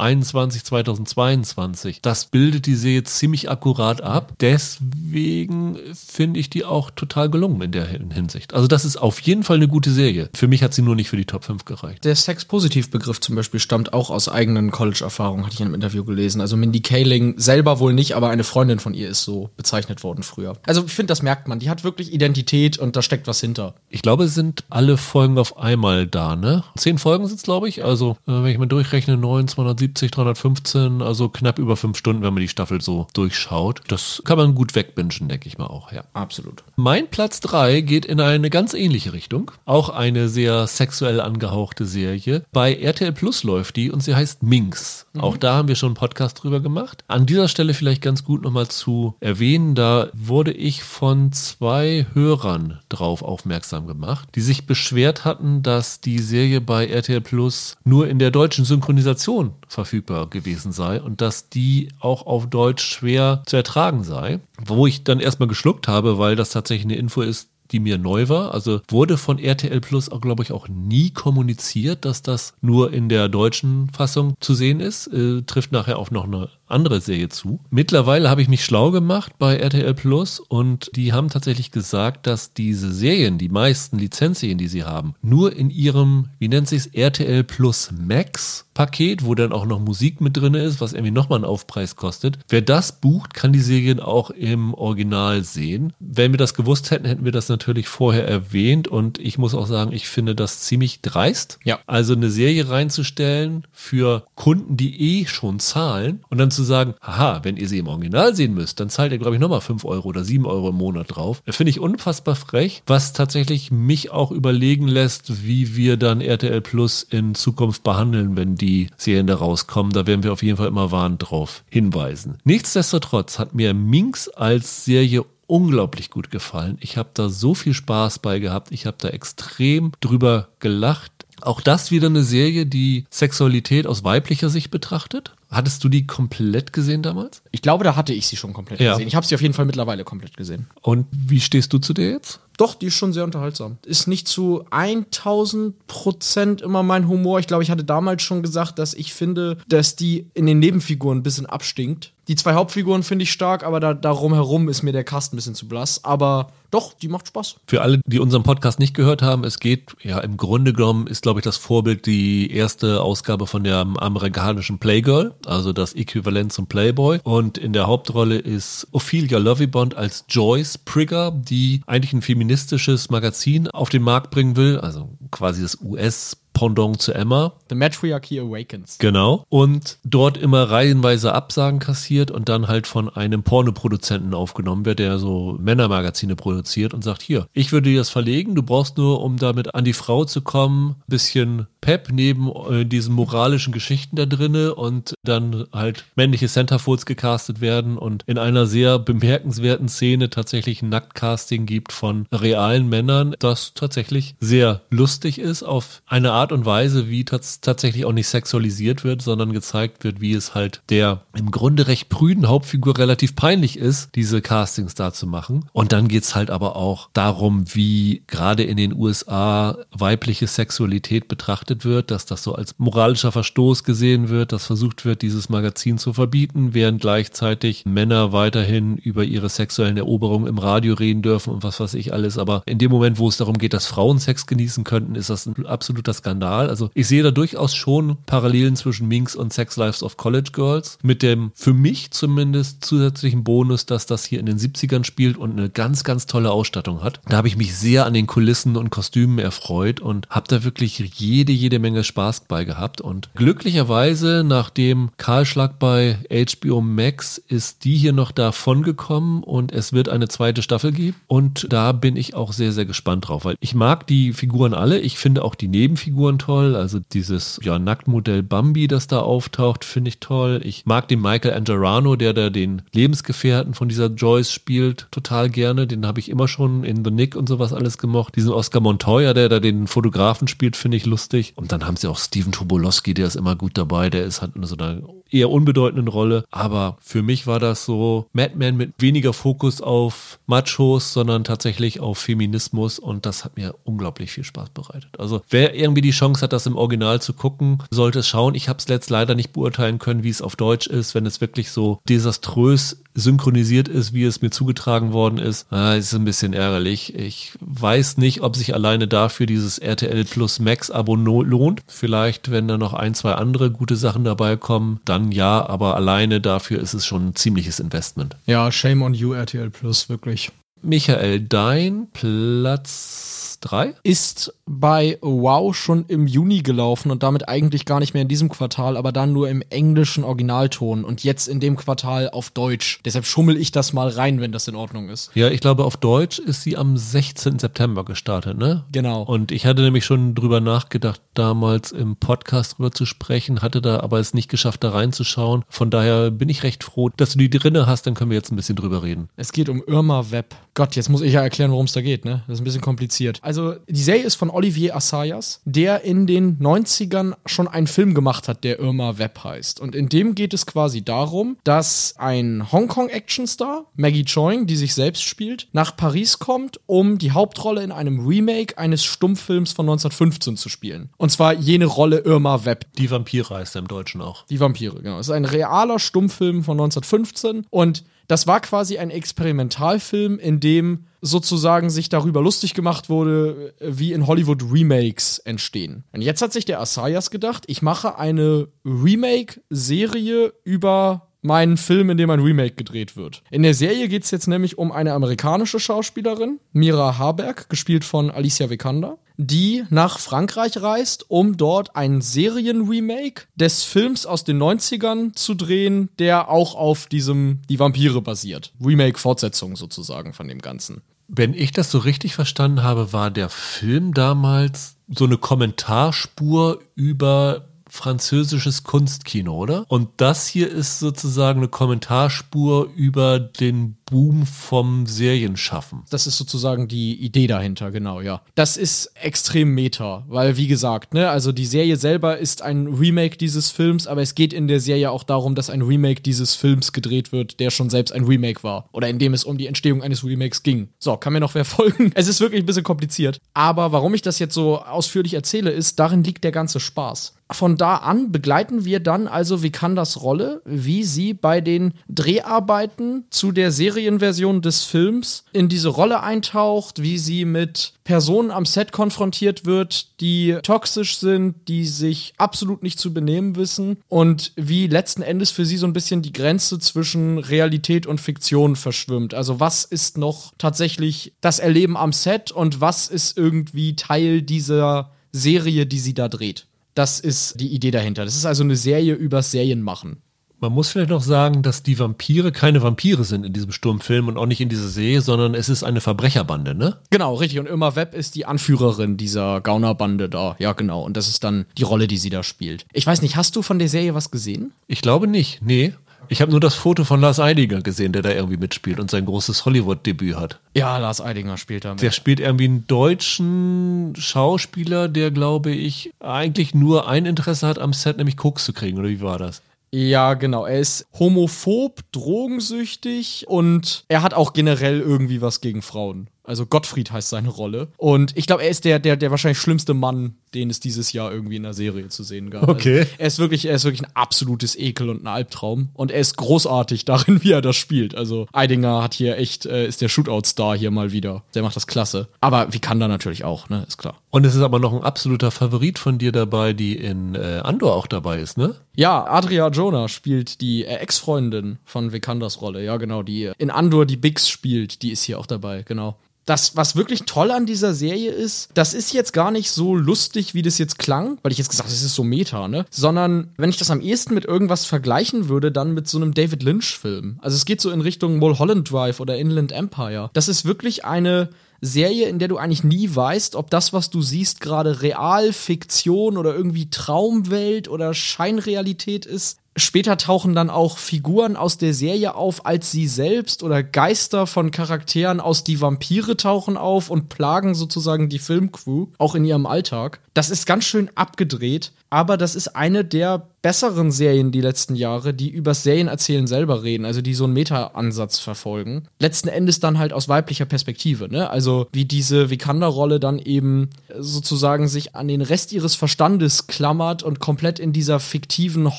[0.00, 4.32] 2021, 2022, das bildet die Serie ziemlich akkurat ab.
[4.40, 8.54] Deswegen finde ich die auch total gelungen in der Hinsicht.
[8.54, 10.30] Also das ist auf jeden Fall eine gute Serie.
[10.34, 12.04] Für mich hat sie nur nicht für die Top 5 gereicht.
[12.04, 16.40] Der Sex-Positiv-Begriff zum Beispiel stammt auch aus eigenen College-Erfahrungen, hatte ich in einem Interview gelesen.
[16.40, 20.22] Also Mindy Kaling selber wohl nicht, aber eine Freundin von ihr ist so bezeichnet worden
[20.22, 20.54] früher.
[20.64, 21.58] Also ich finde, das merkt man.
[21.58, 23.74] Die hat wirklich Identität und da steckt was hinter.
[23.90, 26.64] Ich glaube, es sind alle Folgen auf einmal da, ne?
[26.76, 27.84] Zehn Folgen sind es, glaube ich.
[27.84, 32.34] Also äh, wenn ich mal durchrechne, 9, 270, 315, also knapp über fünf Stunden, wenn
[32.34, 33.82] man die Staffel so durchschaut.
[33.88, 36.04] Das kann man gut wegbingen, denke ich mal auch, ja.
[36.12, 36.62] Absolut.
[36.76, 39.50] Mein Platz 3 geht in eine ganz ähnliche Richtung.
[39.64, 42.44] Auch eine sehr sexuell angehauchte Serie.
[42.52, 45.06] Bei RTL Plus läuft die und sie heißt Minx.
[45.12, 45.20] Mhm.
[45.20, 47.04] Auch da haben wir schon einen Podcast drüber gemacht.
[47.08, 52.80] An dieser Stelle vielleicht ganz gut nochmal zu erwähnen, da wurde ich von zwei Hörern
[52.88, 58.18] drauf aufmerksam gemacht, die sich beschwert hatten, dass die Serie bei RTL Plus nur in
[58.18, 64.02] der deutschen Synchronisation verfügbar gewesen sei und dass die auch auf Deutsch schwer zu ertragen
[64.02, 64.40] sei.
[64.62, 68.28] Wo ich dann erstmal geschluckt habe, weil das tatsächlich eine Info ist, die mir neu
[68.28, 68.52] war.
[68.52, 73.08] Also wurde von RTL Plus auch, glaube ich, auch nie kommuniziert, dass das nur in
[73.08, 75.06] der deutschen Fassung zu sehen ist.
[75.06, 77.60] Äh, trifft nachher auch noch eine andere Serie zu.
[77.70, 82.54] Mittlerweile habe ich mich schlau gemacht bei RTL Plus und die haben tatsächlich gesagt, dass
[82.54, 86.86] diese Serien, die meisten Lizenzserien, die sie haben, nur in ihrem, wie nennt sich es,
[86.86, 91.36] RTL Plus Max Paket, wo dann auch noch Musik mit drin ist, was irgendwie nochmal
[91.36, 92.38] einen Aufpreis kostet.
[92.48, 95.92] Wer das bucht, kann die Serien auch im Original sehen.
[96.00, 99.66] Wenn wir das gewusst hätten, hätten wir das natürlich vorher erwähnt und ich muss auch
[99.66, 101.58] sagen, ich finde das ziemlich dreist.
[101.62, 101.80] Ja.
[101.86, 107.40] Also eine Serie reinzustellen für Kunden, die eh schon zahlen und dann zu sagen, haha,
[107.42, 110.08] wenn ihr sie im Original sehen müsst, dann zahlt ihr, glaube ich, nochmal 5 Euro
[110.08, 111.42] oder 7 Euro im Monat drauf.
[111.48, 117.02] Finde ich unfassbar frech, was tatsächlich mich auch überlegen lässt, wie wir dann RTL Plus
[117.02, 119.92] in Zukunft behandeln, wenn die Serien da rauskommen.
[119.92, 122.38] Da werden wir auf jeden Fall immer warnend drauf hinweisen.
[122.44, 126.78] Nichtsdestotrotz hat mir Minx als Serie unglaublich gut gefallen.
[126.80, 128.70] Ich habe da so viel Spaß bei gehabt.
[128.70, 131.12] Ich habe da extrem drüber gelacht.
[131.42, 135.32] Auch das wieder eine Serie, die Sexualität aus weiblicher Sicht betrachtet.
[135.50, 137.42] Hattest du die komplett gesehen damals?
[137.50, 138.92] Ich glaube, da hatte ich sie schon komplett Ja.
[138.92, 139.08] gesehen.
[139.08, 140.68] Ich habe sie auf jeden Fall mittlerweile komplett gesehen.
[140.80, 142.38] Und wie stehst du zu der jetzt?
[142.60, 143.78] Doch, die ist schon sehr unterhaltsam.
[143.86, 147.38] Ist nicht zu 1000 Prozent immer mein Humor.
[147.38, 151.18] Ich glaube, ich hatte damals schon gesagt, dass ich finde, dass die in den Nebenfiguren
[151.18, 152.12] ein bisschen abstinkt.
[152.28, 155.36] Die zwei Hauptfiguren finde ich stark, aber da, darum herum ist mir der Cast ein
[155.36, 156.04] bisschen zu blass.
[156.04, 157.56] Aber doch, die macht Spaß.
[157.66, 161.22] Für alle, die unseren Podcast nicht gehört haben, es geht, ja, im Grunde genommen ist,
[161.22, 166.68] glaube ich, das Vorbild die erste Ausgabe von der amerikanischen Playgirl, also das Äquivalent zum
[166.68, 167.18] Playboy.
[167.24, 173.68] Und in der Hauptrolle ist Ophelia Lovibond als Joyce Prigger, die eigentlich ein feministisches Magazin
[173.68, 177.54] auf den Markt bringen will, also quasi das US Pendant zu Emma.
[177.70, 178.98] The Matriarchy Awakens.
[178.98, 179.46] Genau.
[179.48, 185.18] Und dort immer reihenweise Absagen kassiert und dann halt von einem Pornoproduzenten aufgenommen wird, der
[185.18, 189.38] so Männermagazine produziert und sagt, hier, ich würde dir das verlegen, du brauchst nur, um
[189.38, 194.74] damit an die Frau zu kommen, bisschen Pep neben äh, diesen moralischen Geschichten da drinne
[194.74, 200.90] und dann halt männliche Centerfolds gecastet werden und in einer sehr bemerkenswerten Szene tatsächlich ein
[200.90, 207.08] Nacktcasting gibt von realen Männern, das tatsächlich sehr lustig ist auf eine Art und Weise,
[207.08, 211.52] wie tats tatsächlich auch nicht sexualisiert wird, sondern gezeigt wird, wie es halt der im
[211.52, 215.66] Grunde recht prüden Hauptfigur relativ peinlich ist, diese Castings da zu machen.
[215.72, 221.84] Und dann geht's halt aber auch darum, wie gerade in den USA weibliche Sexualität betrachtet
[221.84, 226.12] wird, dass das so als moralischer Verstoß gesehen wird, dass versucht wird, dieses Magazin zu
[226.12, 231.78] verbieten, während gleichzeitig Männer weiterhin über ihre sexuellen Eroberungen im Radio reden dürfen und was
[231.78, 232.38] weiß ich alles.
[232.38, 235.46] Aber in dem Moment, wo es darum geht, dass Frauen Sex genießen könnten, ist das
[235.46, 236.39] ein absoluter Skandal.
[236.48, 240.98] Also ich sehe da durchaus schon Parallelen zwischen Minx und Sex Lives of College Girls
[241.02, 245.52] mit dem für mich zumindest zusätzlichen Bonus, dass das hier in den 70ern spielt und
[245.52, 247.20] eine ganz, ganz tolle Ausstattung hat.
[247.28, 250.98] Da habe ich mich sehr an den Kulissen und Kostümen erfreut und habe da wirklich
[250.98, 253.00] jede, jede Menge Spaß bei gehabt.
[253.00, 259.72] Und glücklicherweise, nach dem Kahlschlag bei HBO Max, ist die hier noch davon gekommen und
[259.72, 261.16] es wird eine zweite Staffel geben.
[261.26, 264.98] Und da bin ich auch sehr, sehr gespannt drauf, weil ich mag die Figuren alle.
[265.00, 266.76] Ich finde auch die Nebenfiguren toll.
[266.76, 270.60] Also dieses ja, Nacktmodell Bambi, das da auftaucht, finde ich toll.
[270.64, 275.86] Ich mag den Michael Angerano, der da den Lebensgefährten von dieser Joyce spielt, total gerne.
[275.86, 278.36] Den habe ich immer schon in The Nick und sowas alles gemocht.
[278.36, 281.52] Diesen Oscar Montoya, der da den Fotografen spielt, finde ich lustig.
[281.56, 284.10] Und dann haben sie auch Steven Tobolowski, der ist immer gut dabei.
[284.10, 285.00] Der ist halt in so einer
[285.30, 286.44] eher unbedeutenden Rolle.
[286.50, 292.00] Aber für mich war das so Mad Men mit weniger Fokus auf Machos, sondern tatsächlich
[292.00, 292.98] auf Feminismus.
[292.98, 295.18] Und das hat mir unglaublich viel Spaß bereitet.
[295.18, 298.54] Also wer irgendwie die Chance hat, das im Original zu gucken, sollte es schauen.
[298.54, 301.40] Ich habe es letzt leider nicht beurteilen können, wie es auf Deutsch ist, wenn es
[301.40, 305.66] wirklich so desaströs synchronisiert ist, wie es mir zugetragen worden ist.
[305.72, 307.14] Ah, ist ein bisschen ärgerlich.
[307.14, 311.82] Ich weiß nicht, ob sich alleine dafür dieses RTL Plus Max Abo lohnt.
[311.88, 316.40] Vielleicht, wenn da noch ein, zwei andere gute Sachen dabei kommen, dann ja, aber alleine
[316.40, 318.36] dafür ist es schon ein ziemliches Investment.
[318.46, 320.52] Ja, shame on you, RTL Plus, wirklich.
[320.82, 323.94] Michael, dein Platz drei?
[324.02, 328.48] Ist bei Wow schon im Juni gelaufen und damit eigentlich gar nicht mehr in diesem
[328.48, 333.00] Quartal, aber dann nur im englischen Originalton und jetzt in dem Quartal auf Deutsch.
[333.04, 335.30] Deshalb schummel ich das mal rein, wenn das in Ordnung ist.
[335.34, 337.58] Ja, ich glaube, auf Deutsch ist sie am 16.
[337.58, 338.84] September gestartet, ne?
[338.92, 339.22] Genau.
[339.22, 344.00] Und ich hatte nämlich schon drüber nachgedacht, damals im Podcast drüber zu sprechen, hatte da
[344.00, 345.64] aber es nicht geschafft, da reinzuschauen.
[345.68, 348.52] Von daher bin ich recht froh, dass du die drinne hast, dann können wir jetzt
[348.52, 349.28] ein bisschen drüber reden.
[349.36, 350.54] Es geht um Irma Web.
[350.74, 352.42] Gott, jetzt muss ich ja erklären, worum es da geht, ne?
[352.46, 353.40] Das ist ein bisschen kompliziert.
[353.50, 358.46] Also die Serie ist von Olivier Assayas, der in den 90ern schon einen Film gemacht
[358.46, 359.80] hat, der Irma Web heißt.
[359.80, 365.24] Und in dem geht es quasi darum, dass ein Hongkong-Actionstar, Maggie Choing, die sich selbst
[365.24, 370.68] spielt, nach Paris kommt, um die Hauptrolle in einem Remake eines Stummfilms von 1915 zu
[370.68, 371.10] spielen.
[371.16, 372.86] Und zwar jene Rolle Irma Web.
[372.98, 374.46] Die Vampire heißt er im Deutschen auch.
[374.46, 375.18] Die Vampire, genau.
[375.18, 381.06] Es ist ein realer Stummfilm von 1915 und das war quasi ein Experimentalfilm, in dem
[381.20, 386.04] sozusagen sich darüber lustig gemacht wurde, wie in Hollywood Remakes entstehen.
[386.12, 392.18] Und jetzt hat sich der Asayas gedacht, ich mache eine Remake-Serie über meinen Film, in
[392.18, 393.42] dem ein Remake gedreht wird.
[393.50, 398.30] In der Serie geht es jetzt nämlich um eine amerikanische Schauspielerin, Mira Harberg, gespielt von
[398.30, 405.34] Alicia Vikander, die nach Frankreich reist, um dort ein Serienremake des Films aus den 90ern
[405.34, 408.72] zu drehen, der auch auf diesem Die Vampire basiert.
[408.84, 411.02] Remake-Fortsetzung sozusagen von dem Ganzen.
[411.32, 417.69] Wenn ich das so richtig verstanden habe, war der Film damals so eine Kommentarspur über
[417.90, 419.84] französisches Kunstkino, oder?
[419.88, 426.02] Und das hier ist sozusagen eine Kommentarspur über den Boom vom Serienschaffen.
[426.10, 428.42] Das ist sozusagen die Idee dahinter, genau, ja.
[428.54, 433.36] Das ist extrem meta, weil wie gesagt, ne, also die Serie selber ist ein Remake
[433.36, 436.92] dieses Films, aber es geht in der Serie auch darum, dass ein Remake dieses Films
[436.92, 440.02] gedreht wird, der schon selbst ein Remake war oder in dem es um die Entstehung
[440.02, 440.88] eines Remakes ging.
[440.98, 442.10] So, kann mir noch wer folgen?
[442.14, 445.98] Es ist wirklich ein bisschen kompliziert, aber warum ich das jetzt so ausführlich erzähle, ist,
[446.00, 451.04] darin liegt der ganze Spaß von da an begleiten wir dann also Vikandas Rolle, wie
[451.04, 457.44] sie bei den Dreharbeiten zu der Serienversion des Films in diese Rolle eintaucht, wie sie
[457.44, 463.56] mit Personen am Set konfrontiert wird, die toxisch sind, die sich absolut nicht zu benehmen
[463.56, 468.22] wissen und wie letzten Endes für sie so ein bisschen die Grenze zwischen Realität und
[468.22, 469.34] Fiktion verschwimmt.
[469.34, 475.10] Also was ist noch tatsächlich das Erleben am Set und was ist irgendwie Teil dieser
[475.32, 476.66] Serie, die sie da dreht.
[476.94, 478.24] Das ist die Idee dahinter.
[478.24, 480.22] Das ist also eine Serie übers Serienmachen.
[480.60, 484.36] Man muss vielleicht noch sagen, dass die Vampire keine Vampire sind in diesem Sturmfilm und
[484.36, 486.98] auch nicht in dieser Serie, sondern es ist eine Verbrecherbande, ne?
[487.08, 487.58] Genau, richtig.
[487.60, 490.56] Und Irma Webb ist die Anführerin dieser Gaunerbande da.
[490.58, 491.02] Ja, genau.
[491.02, 492.84] Und das ist dann die Rolle, die sie da spielt.
[492.92, 494.72] Ich weiß nicht, hast du von der Serie was gesehen?
[494.86, 495.94] Ich glaube nicht, nee.
[496.28, 499.24] Ich habe nur das Foto von Lars Eidinger gesehen, der da irgendwie mitspielt und sein
[499.24, 500.60] großes Hollywood-Debüt hat.
[500.76, 502.02] Ja, Lars Eidinger spielt da mit.
[502.02, 507.94] Der spielt irgendwie einen deutschen Schauspieler, der, glaube ich, eigentlich nur ein Interesse hat am
[507.94, 509.62] Set, nämlich Koks zu kriegen, oder wie war das?
[509.92, 510.66] Ja, genau.
[510.66, 516.30] Er ist homophob, drogensüchtig und er hat auch generell irgendwie was gegen Frauen.
[516.44, 517.88] Also Gottfried heißt seine Rolle.
[517.96, 521.30] Und ich glaube, er ist der, der, der wahrscheinlich schlimmste Mann, den es dieses Jahr
[521.30, 522.68] irgendwie in der Serie zu sehen gab.
[522.68, 523.00] Okay.
[523.00, 525.90] Also er ist wirklich, er ist wirklich ein absolutes Ekel und ein Albtraum.
[525.94, 528.14] Und er ist großartig darin, wie er das spielt.
[528.14, 531.44] Also Eidinger hat hier echt, äh, ist der Shootout-Star hier mal wieder.
[531.54, 532.28] Der macht das klasse.
[532.40, 533.84] Aber wie kann da natürlich auch, ne?
[533.86, 534.18] Ist klar.
[534.30, 537.94] Und es ist aber noch ein absoluter Favorit von dir dabei, die in äh, Andor
[537.94, 538.76] auch dabei ist, ne?
[538.96, 542.84] Ja, Adria Jonah spielt die äh, Ex-Freundin von Vikandas Rolle.
[542.84, 545.02] Ja, genau, die in Andor die Bix spielt.
[545.02, 546.16] Die ist hier auch dabei, genau
[546.50, 550.52] das, was wirklich toll an dieser Serie ist, das ist jetzt gar nicht so lustig,
[550.52, 552.84] wie das jetzt klang, weil ich jetzt gesagt habe, das ist so Meta, ne?
[552.90, 556.64] Sondern wenn ich das am ehesten mit irgendwas vergleichen würde, dann mit so einem David
[556.64, 557.38] Lynch-Film.
[557.40, 560.30] Also es geht so in Richtung Mulholland Drive oder Inland Empire.
[560.32, 564.20] Das ist wirklich eine Serie, in der du eigentlich nie weißt, ob das, was du
[564.20, 569.58] siehst, gerade Real, Fiktion oder irgendwie Traumwelt oder Scheinrealität ist.
[569.80, 574.70] Später tauchen dann auch Figuren aus der Serie auf als sie selbst oder Geister von
[574.70, 580.20] Charakteren aus die Vampire tauchen auf und plagen sozusagen die Filmcrew, auch in ihrem Alltag.
[580.34, 585.32] Das ist ganz schön abgedreht, aber das ist eine der besseren Serien die letzten Jahre,
[585.32, 589.04] die übers Serienerzählen selber reden, also die so einen Meta-Ansatz verfolgen.
[589.20, 591.48] Letzten Endes dann halt aus weiblicher Perspektive, ne?
[591.50, 597.38] Also wie diese Vikander-Rolle dann eben sozusagen sich an den Rest ihres Verstandes klammert und
[597.38, 598.98] komplett in dieser fiktiven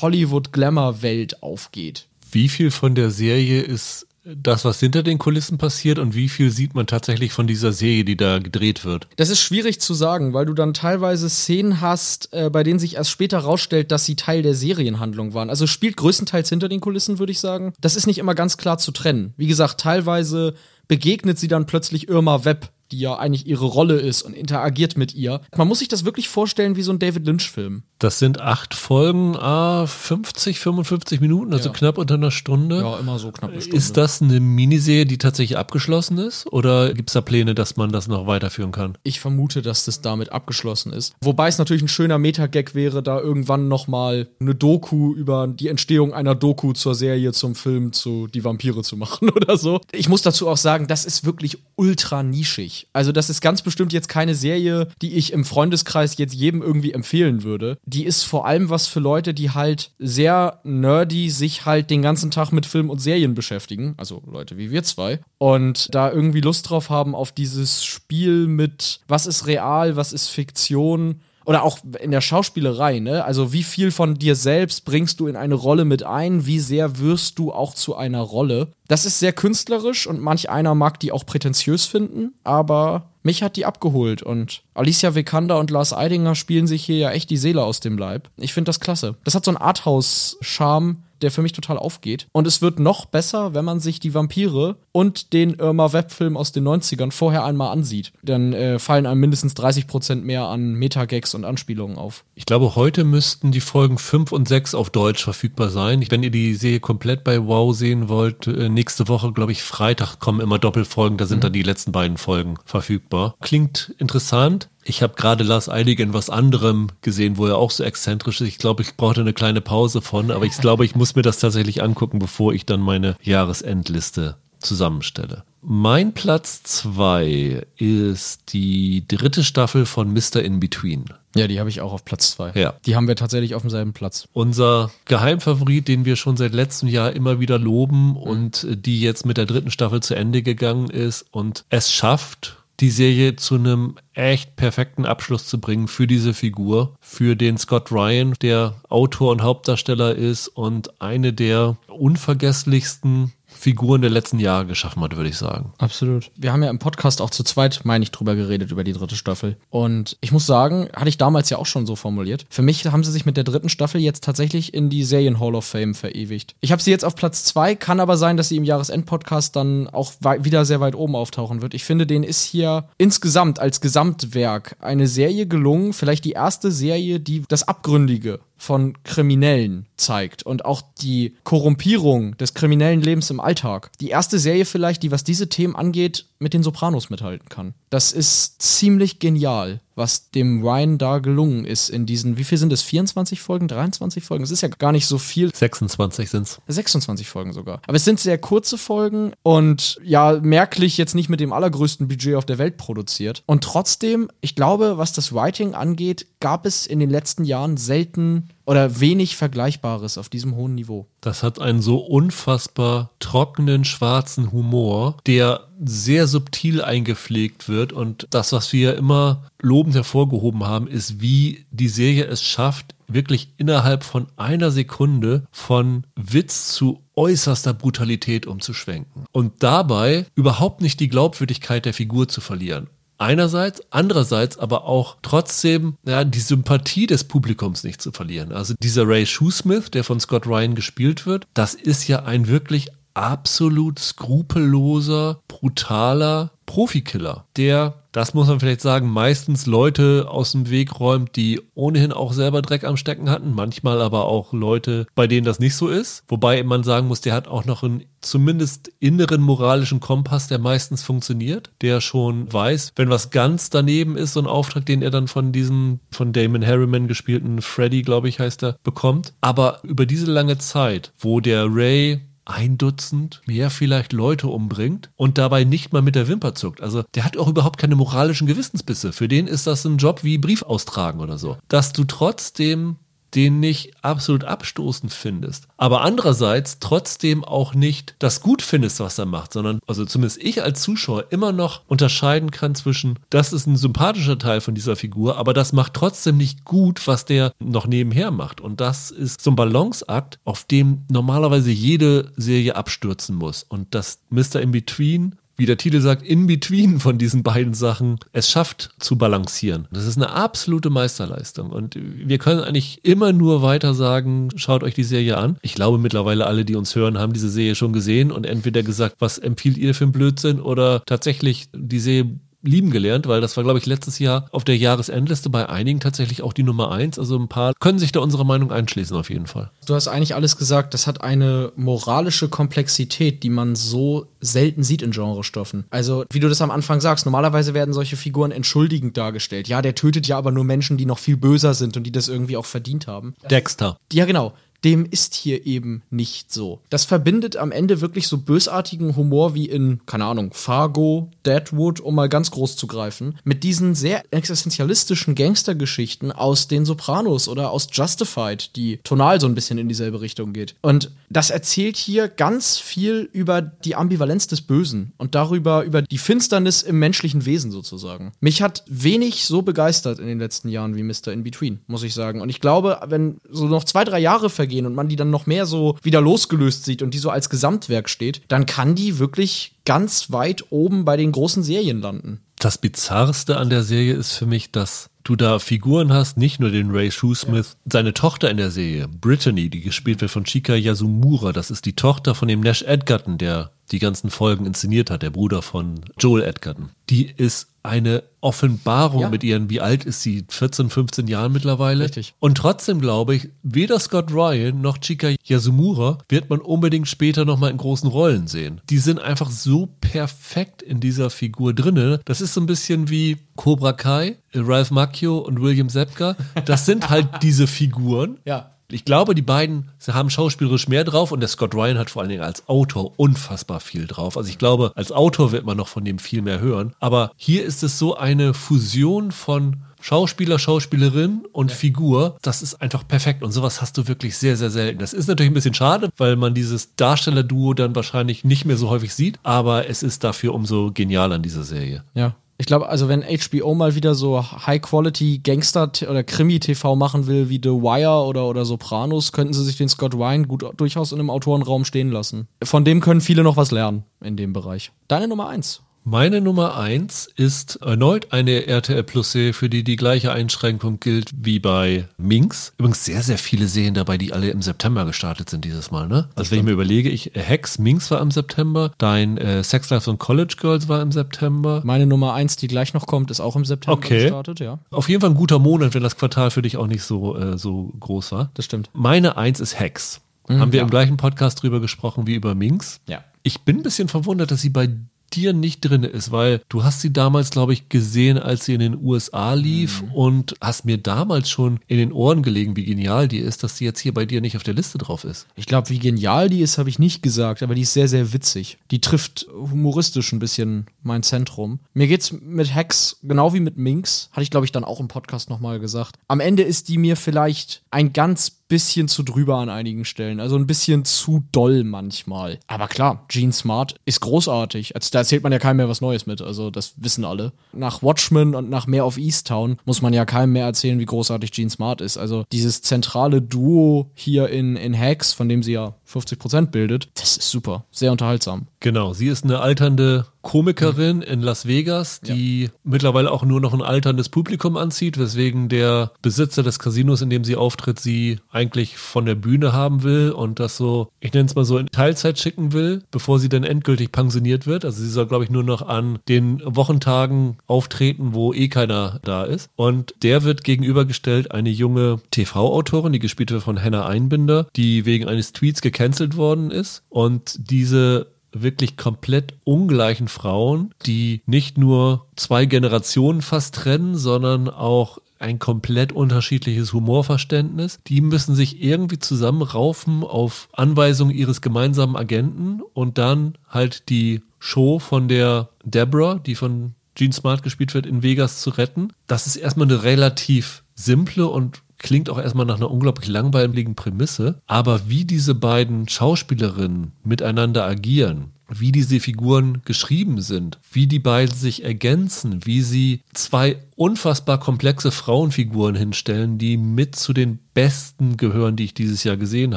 [0.00, 2.06] Hollywood-Glamour-Welt aufgeht.
[2.30, 6.50] Wie viel von der Serie ist das, was hinter den Kulissen passiert und wie viel
[6.50, 9.08] sieht man tatsächlich von dieser Serie, die da gedreht wird?
[9.16, 12.96] Das ist schwierig zu sagen, weil du dann teilweise Szenen hast, äh, bei denen sich
[12.96, 15.50] erst später rausstellt, dass sie Teil der Serienhandlung waren.
[15.50, 17.72] Also spielt größtenteils hinter den Kulissen, würde ich sagen.
[17.80, 19.34] Das ist nicht immer ganz klar zu trennen.
[19.36, 20.54] Wie gesagt, teilweise
[20.86, 25.14] begegnet sie dann plötzlich Irma Webb, die ja eigentlich ihre Rolle ist und interagiert mit
[25.14, 25.40] ihr.
[25.56, 27.82] Man muss sich das wirklich vorstellen wie so ein David Lynch-Film.
[27.98, 31.74] Das sind acht Folgen, ah, 50, 55 Minuten, also ja.
[31.74, 32.80] knapp unter einer Stunde.
[32.80, 33.76] Ja, immer so knapp eine Stunde.
[33.76, 36.52] Ist das eine Miniserie, die tatsächlich abgeschlossen ist?
[36.52, 38.98] Oder gibt es da Pläne, dass man das noch weiterführen kann?
[39.04, 41.14] Ich vermute, dass das damit abgeschlossen ist.
[41.22, 46.12] Wobei es natürlich ein schöner Metagag wäre, da irgendwann nochmal eine Doku über die Entstehung
[46.12, 49.80] einer Doku zur Serie, zum Film, zu Die Vampire zu machen oder so.
[49.92, 52.81] Ich muss dazu auch sagen, sagen, das ist wirklich ultra nischig.
[52.92, 56.92] Also das ist ganz bestimmt jetzt keine Serie, die ich im Freundeskreis jetzt jedem irgendwie
[56.92, 57.78] empfehlen würde.
[57.84, 62.30] Die ist vor allem was für Leute, die halt sehr nerdy sich halt den ganzen
[62.30, 63.94] Tag mit Film und Serien beschäftigen.
[63.96, 65.20] Also Leute wie wir zwei.
[65.38, 70.28] Und da irgendwie Lust drauf haben auf dieses Spiel mit, was ist real, was ist
[70.28, 73.24] Fiktion oder auch in der Schauspielerei, ne?
[73.24, 76.46] Also wie viel von dir selbst bringst du in eine Rolle mit ein?
[76.46, 78.68] Wie sehr wirst du auch zu einer Rolle?
[78.88, 83.56] Das ist sehr künstlerisch und manch einer mag die auch prätentiös finden, aber mich hat
[83.56, 87.62] die abgeholt und Alicia Vikander und Lars Eidinger spielen sich hier ja echt die Seele
[87.62, 88.28] aus dem Leib.
[88.36, 89.14] Ich finde das klasse.
[89.24, 92.26] Das hat so einen Arthouse-Charme, der für mich total aufgeht.
[92.32, 96.52] Und es wird noch besser, wenn man sich die Vampire und den Irma Web-Film aus
[96.52, 98.12] den 90ern vorher einmal ansieht.
[98.22, 102.24] Dann äh, fallen einem mindestens 30 Prozent mehr an Metagags und Anspielungen auf.
[102.34, 106.04] Ich glaube, heute müssten die Folgen 5 und 6 auf Deutsch verfügbar sein.
[106.08, 110.18] Wenn ihr die Serie komplett bei Wow sehen wollt, äh, nächste Woche, glaube ich, Freitag
[110.18, 111.42] kommen immer Doppelfolgen, da sind mhm.
[111.42, 113.36] dann die letzten beiden Folgen verfügbar.
[113.40, 114.68] Klingt interessant.
[114.84, 118.48] Ich habe gerade Lars Eilig in was anderem gesehen, wo er auch so exzentrisch ist.
[118.48, 121.38] Ich glaube, ich brauchte eine kleine Pause von, aber ich glaube, ich muss mir das
[121.38, 125.44] tatsächlich angucken, bevor ich dann meine Jahresendliste zusammenstelle.
[125.60, 130.42] Mein Platz zwei ist die dritte Staffel von Mr.
[130.42, 131.04] In Between.
[131.36, 132.52] Ja, die habe ich auch auf Platz zwei.
[132.54, 132.74] Ja.
[132.84, 134.28] Die haben wir tatsächlich auf demselben Platz.
[134.32, 139.36] Unser Geheimfavorit, den wir schon seit letztem Jahr immer wieder loben und die jetzt mit
[139.36, 144.56] der dritten Staffel zu Ende gegangen ist und es schafft, die Serie zu einem echt
[144.56, 150.16] perfekten Abschluss zu bringen für diese Figur, für den Scott Ryan, der Autor und Hauptdarsteller
[150.16, 153.32] ist und eine der unvergesslichsten
[153.62, 155.72] Figuren der letzten Jahre geschaffen hat, würde ich sagen.
[155.78, 156.32] Absolut.
[156.34, 159.14] Wir haben ja im Podcast auch zu zweit, meine ich, drüber geredet, über die dritte
[159.14, 159.56] Staffel.
[159.70, 162.44] Und ich muss sagen, hatte ich damals ja auch schon so formuliert.
[162.50, 165.54] Für mich haben sie sich mit der dritten Staffel jetzt tatsächlich in die Serien Hall
[165.54, 166.56] of Fame verewigt.
[166.60, 169.86] Ich habe sie jetzt auf Platz zwei, kann aber sein, dass sie im Jahresend-Podcast dann
[169.86, 171.72] auch wieder sehr weit oben auftauchen wird.
[171.72, 177.20] Ich finde, denen ist hier insgesamt als Gesamtwerk eine Serie gelungen, vielleicht die erste Serie,
[177.20, 183.90] die das Abgründige von Kriminellen zeigt und auch die Korrumpierung des kriminellen Lebens im Alltag.
[184.00, 187.74] Die erste Serie vielleicht, die was diese Themen angeht, mit den Sopranos mithalten kann.
[187.90, 192.72] Das ist ziemlich genial, was dem Ryan da gelungen ist in diesen, wie viel sind
[192.72, 192.82] es?
[192.82, 194.44] 24 Folgen, 23 Folgen?
[194.44, 195.54] Es ist ja gar nicht so viel.
[195.54, 196.60] 26 sind es.
[196.66, 197.80] 26 Folgen sogar.
[197.86, 202.34] Aber es sind sehr kurze Folgen und ja, merklich jetzt nicht mit dem allergrößten Budget
[202.34, 203.42] auf der Welt produziert.
[203.46, 208.48] Und trotzdem, ich glaube, was das Writing angeht, gab es in den letzten Jahren selten
[208.64, 211.06] oder wenig Vergleichbares auf diesem hohen Niveau.
[211.20, 217.92] Das hat einen so unfassbar trockenen, schwarzen Humor, der sehr subtil eingepflegt wird.
[217.92, 223.48] Und das, was wir immer lobend hervorgehoben haben, ist, wie die Serie es schafft, wirklich
[223.56, 229.26] innerhalb von einer Sekunde von Witz zu äußerster Brutalität umzuschwenken.
[229.32, 232.88] Und dabei überhaupt nicht die Glaubwürdigkeit der Figur zu verlieren
[233.22, 238.52] einerseits, andererseits aber auch trotzdem ja, die Sympathie des Publikums nicht zu verlieren.
[238.52, 242.90] Also dieser Ray Shoesmith, der von Scott Ryan gespielt wird, das ist ja ein wirklich
[243.14, 251.00] absolut skrupelloser, brutaler Profikiller, der, das muss man vielleicht sagen, meistens Leute aus dem Weg
[251.00, 255.44] räumt, die ohnehin auch selber Dreck am Stecken hatten, manchmal aber auch Leute, bei denen
[255.44, 256.24] das nicht so ist.
[256.28, 261.02] Wobei man sagen muss, der hat auch noch einen zumindest inneren moralischen Kompass, der meistens
[261.02, 265.28] funktioniert, der schon weiß, wenn was ganz daneben ist, so ein Auftrag, den er dann
[265.28, 269.34] von diesem, von Damon Harriman gespielten Freddy, glaube ich, heißt er, bekommt.
[269.40, 275.38] Aber über diese lange Zeit, wo der Ray ein Dutzend, mehr vielleicht Leute umbringt und
[275.38, 276.80] dabei nicht mal mit der Wimper zuckt.
[276.80, 279.12] Also der hat auch überhaupt keine moralischen Gewissensbisse.
[279.12, 281.56] Für den ist das ein Job wie Brief austragen oder so.
[281.68, 282.96] Dass du trotzdem
[283.34, 289.26] den nicht absolut abstoßend findest, aber andererseits trotzdem auch nicht das gut findest, was er
[289.26, 293.76] macht, sondern, also zumindest ich als Zuschauer immer noch unterscheiden kann zwischen, das ist ein
[293.76, 298.30] sympathischer Teil von dieser Figur, aber das macht trotzdem nicht gut, was der noch nebenher
[298.30, 298.60] macht.
[298.60, 303.64] Und das ist so ein Balanceakt, auf dem normalerweise jede Serie abstürzen muss.
[303.68, 304.60] Und das Mr.
[304.60, 309.16] In Between wie der Titel sagt, in between von diesen beiden Sachen es schafft zu
[309.16, 309.86] balancieren.
[309.92, 311.70] Das ist eine absolute Meisterleistung.
[311.70, 315.56] Und wir können eigentlich immer nur weiter sagen, schaut euch die Serie an.
[315.62, 319.16] Ich glaube mittlerweile alle, die uns hören, haben diese Serie schon gesehen und entweder gesagt,
[319.18, 323.64] was empfiehlt ihr für einen Blödsinn oder tatsächlich die Serie lieben gelernt, weil das war,
[323.64, 327.18] glaube ich, letztes Jahr auf der Jahresendliste bei einigen tatsächlich auch die Nummer eins.
[327.18, 329.70] Also ein paar können sich da unsere Meinung einschließen auf jeden Fall.
[329.86, 330.94] Du hast eigentlich alles gesagt.
[330.94, 335.84] Das hat eine moralische Komplexität, die man so selten sieht in Genrestoffen.
[335.90, 339.68] Also, wie du das am Anfang sagst, normalerweise werden solche Figuren entschuldigend dargestellt.
[339.68, 342.28] Ja, der tötet ja aber nur Menschen, die noch viel böser sind und die das
[342.28, 343.34] irgendwie auch verdient haben.
[343.50, 343.96] Dexter.
[344.12, 344.54] Ja, genau
[344.84, 346.80] dem ist hier eben nicht so.
[346.90, 352.14] Das verbindet am Ende wirklich so bösartigen Humor wie in, keine Ahnung, Fargo, Deadwood, um
[352.14, 357.88] mal ganz groß zu greifen, mit diesen sehr existenzialistischen Gangstergeschichten aus den Sopranos oder aus
[357.92, 360.74] Justified, die tonal so ein bisschen in dieselbe Richtung geht.
[360.82, 366.18] Und das erzählt hier ganz viel über die Ambivalenz des Bösen und darüber, über die
[366.18, 368.32] Finsternis im menschlichen Wesen sozusagen.
[368.40, 371.32] Mich hat wenig so begeistert in den letzten Jahren wie Mr.
[371.32, 372.40] In Between, muss ich sagen.
[372.40, 375.46] Und ich glaube, wenn so noch zwei, drei Jahre vergehen und man die dann noch
[375.46, 379.74] mehr so wieder losgelöst sieht und die so als Gesamtwerk steht, dann kann die wirklich
[379.84, 382.40] ganz weit oben bei den großen Serien landen.
[382.58, 386.70] Das Bizarrste an der Serie ist für mich, dass du da Figuren hast, nicht nur
[386.70, 387.90] den Ray Shoesmith, ja.
[387.92, 391.94] seine Tochter in der Serie, Brittany, die gespielt wird von Chika Yasumura, das ist die
[391.94, 396.42] Tochter von dem Nash Edgerton, der die ganzen Folgen inszeniert hat, der Bruder von Joel
[396.42, 396.88] Edgerton.
[397.10, 399.28] Die ist eine Offenbarung ja.
[399.28, 400.44] mit ihren, wie alt ist sie?
[400.48, 402.04] 14, 15 Jahren mittlerweile.
[402.04, 402.34] Richtig.
[402.38, 407.70] Und trotzdem glaube ich, weder Scott Ryan noch Chika Yasumura wird man unbedingt später nochmal
[407.70, 408.80] in großen Rollen sehen.
[408.88, 412.20] Die sind einfach so perfekt in dieser Figur drinne.
[412.24, 416.36] Das ist so ein bisschen wie Cobra Kai, Ralph Macchio und William Zepka.
[416.64, 418.38] Das sind halt diese Figuren.
[418.44, 418.70] Ja.
[418.92, 422.22] Ich glaube, die beiden sie haben schauspielerisch mehr drauf und der Scott Ryan hat vor
[422.22, 424.36] allen Dingen als Autor unfassbar viel drauf.
[424.36, 426.94] Also ich glaube, als Autor wird man noch von dem viel mehr hören.
[427.00, 431.76] Aber hier ist es so eine Fusion von Schauspieler, Schauspielerin und ja.
[431.76, 433.42] Figur, das ist einfach perfekt.
[433.42, 434.98] Und sowas hast du wirklich sehr, sehr selten.
[434.98, 438.90] Das ist natürlich ein bisschen schade, weil man dieses Darstellerduo dann wahrscheinlich nicht mehr so
[438.90, 442.02] häufig sieht, aber es ist dafür umso genialer in dieser Serie.
[442.14, 447.48] Ja, ich glaube, also wenn HBO mal wieder so High-Quality Gangster- oder Krimi-TV machen will,
[447.48, 451.18] wie The Wire oder, oder Sopranos, könnten sie sich den Scott Ryan gut durchaus in
[451.18, 452.46] einem Autorenraum stehen lassen.
[452.62, 454.92] Von dem können viele noch was lernen in dem Bereich.
[455.08, 455.82] Deine Nummer eins.
[456.04, 461.30] Meine Nummer eins ist erneut eine RTL Plus Serie, für die die gleiche Einschränkung gilt
[461.36, 462.72] wie bei Minx.
[462.76, 466.28] Übrigens sehr, sehr viele Serien dabei, die alle im September gestartet sind dieses Mal, ne?
[466.34, 469.90] Also wenn ich mir überlege, ich, äh, Hex, Minx war im September, dein äh, Sex
[469.90, 471.82] Life und College Girls war im September.
[471.84, 474.22] Meine Nummer eins, die gleich noch kommt, ist auch im September okay.
[474.24, 474.80] gestartet, ja.
[474.90, 477.56] Auf jeden Fall ein guter Monat, wenn das Quartal für dich auch nicht so, äh,
[477.56, 478.50] so groß war.
[478.54, 478.90] Das stimmt.
[478.92, 480.20] Meine eins ist Hex.
[480.48, 480.82] Mhm, Haben wir ja.
[480.82, 483.00] im gleichen Podcast drüber gesprochen wie über Minx.
[483.06, 483.22] Ja.
[483.44, 484.88] Ich bin ein bisschen verwundert, dass sie bei
[485.34, 488.80] dir nicht drin ist, weil du hast sie damals, glaube ich, gesehen, als sie in
[488.80, 490.12] den USA lief mhm.
[490.12, 493.84] und hast mir damals schon in den Ohren gelegen, wie genial die ist, dass sie
[493.84, 495.46] jetzt hier bei dir nicht auf der Liste drauf ist.
[495.56, 498.32] Ich glaube, wie genial die ist, habe ich nicht gesagt, aber die ist sehr, sehr
[498.32, 498.78] witzig.
[498.90, 501.80] Die trifft humoristisch ein bisschen mein Zentrum.
[501.94, 505.08] Mir geht's mit Hex genau wie mit Minx, hatte ich, glaube ich, dann auch im
[505.08, 506.16] Podcast nochmal gesagt.
[506.28, 510.40] Am Ende ist die mir vielleicht ein ganz bisschen zu drüber an einigen Stellen.
[510.40, 512.58] Also ein bisschen zu doll manchmal.
[512.68, 514.96] Aber klar, Gene Smart ist großartig.
[514.96, 516.40] Also da erzählt man ja keinem mehr was Neues mit.
[516.40, 517.52] Also das wissen alle.
[517.74, 521.52] Nach Watchmen und nach mehr auf Easttown muss man ja keinem mehr erzählen, wie großartig
[521.52, 522.16] Gene Smart ist.
[522.16, 527.08] Also dieses zentrale Duo hier in, in Hacks, von dem sie ja 50 Prozent bildet,
[527.14, 527.84] das ist super.
[527.90, 528.66] Sehr unterhaltsam.
[528.80, 531.22] Genau, sie ist eine alternde Komikerin mhm.
[531.22, 532.68] in Las Vegas, die ja.
[532.84, 537.44] mittlerweile auch nur noch ein alterndes Publikum anzieht, weswegen der Besitzer des Casinos, in dem
[537.44, 541.54] sie auftritt, sie eigentlich von der Bühne haben will und das so, ich nenne es
[541.54, 544.84] mal so, in Teilzeit schicken will, bevor sie dann endgültig pensioniert wird.
[544.84, 549.44] Also sie soll, glaube ich, nur noch an den Wochentagen auftreten, wo eh keiner da
[549.44, 549.70] ist.
[549.76, 555.28] Und der wird gegenübergestellt eine junge TV-Autorin, die gespielt wird von Hannah Einbinder, die wegen
[555.28, 557.02] eines Tweets gecancelt worden ist.
[557.08, 565.18] Und diese wirklich komplett ungleichen Frauen, die nicht nur zwei Generationen fast trennen, sondern auch
[565.38, 567.98] ein komplett unterschiedliches Humorverständnis.
[568.06, 574.98] Die müssen sich irgendwie zusammenraufen auf Anweisung ihres gemeinsamen Agenten und dann halt die Show
[574.98, 579.12] von der Deborah, die von Gene Smart gespielt wird, in Vegas zu retten.
[579.26, 584.60] Das ist erstmal eine relativ simple und klingt auch erstmal nach einer unglaublich langweiligen Prämisse,
[584.66, 591.54] aber wie diese beiden Schauspielerinnen miteinander agieren, wie diese Figuren geschrieben sind, wie die beiden
[591.54, 598.76] sich ergänzen, wie sie zwei unfassbar komplexe Frauenfiguren hinstellen, die mit zu den besten gehören,
[598.76, 599.76] die ich dieses Jahr gesehen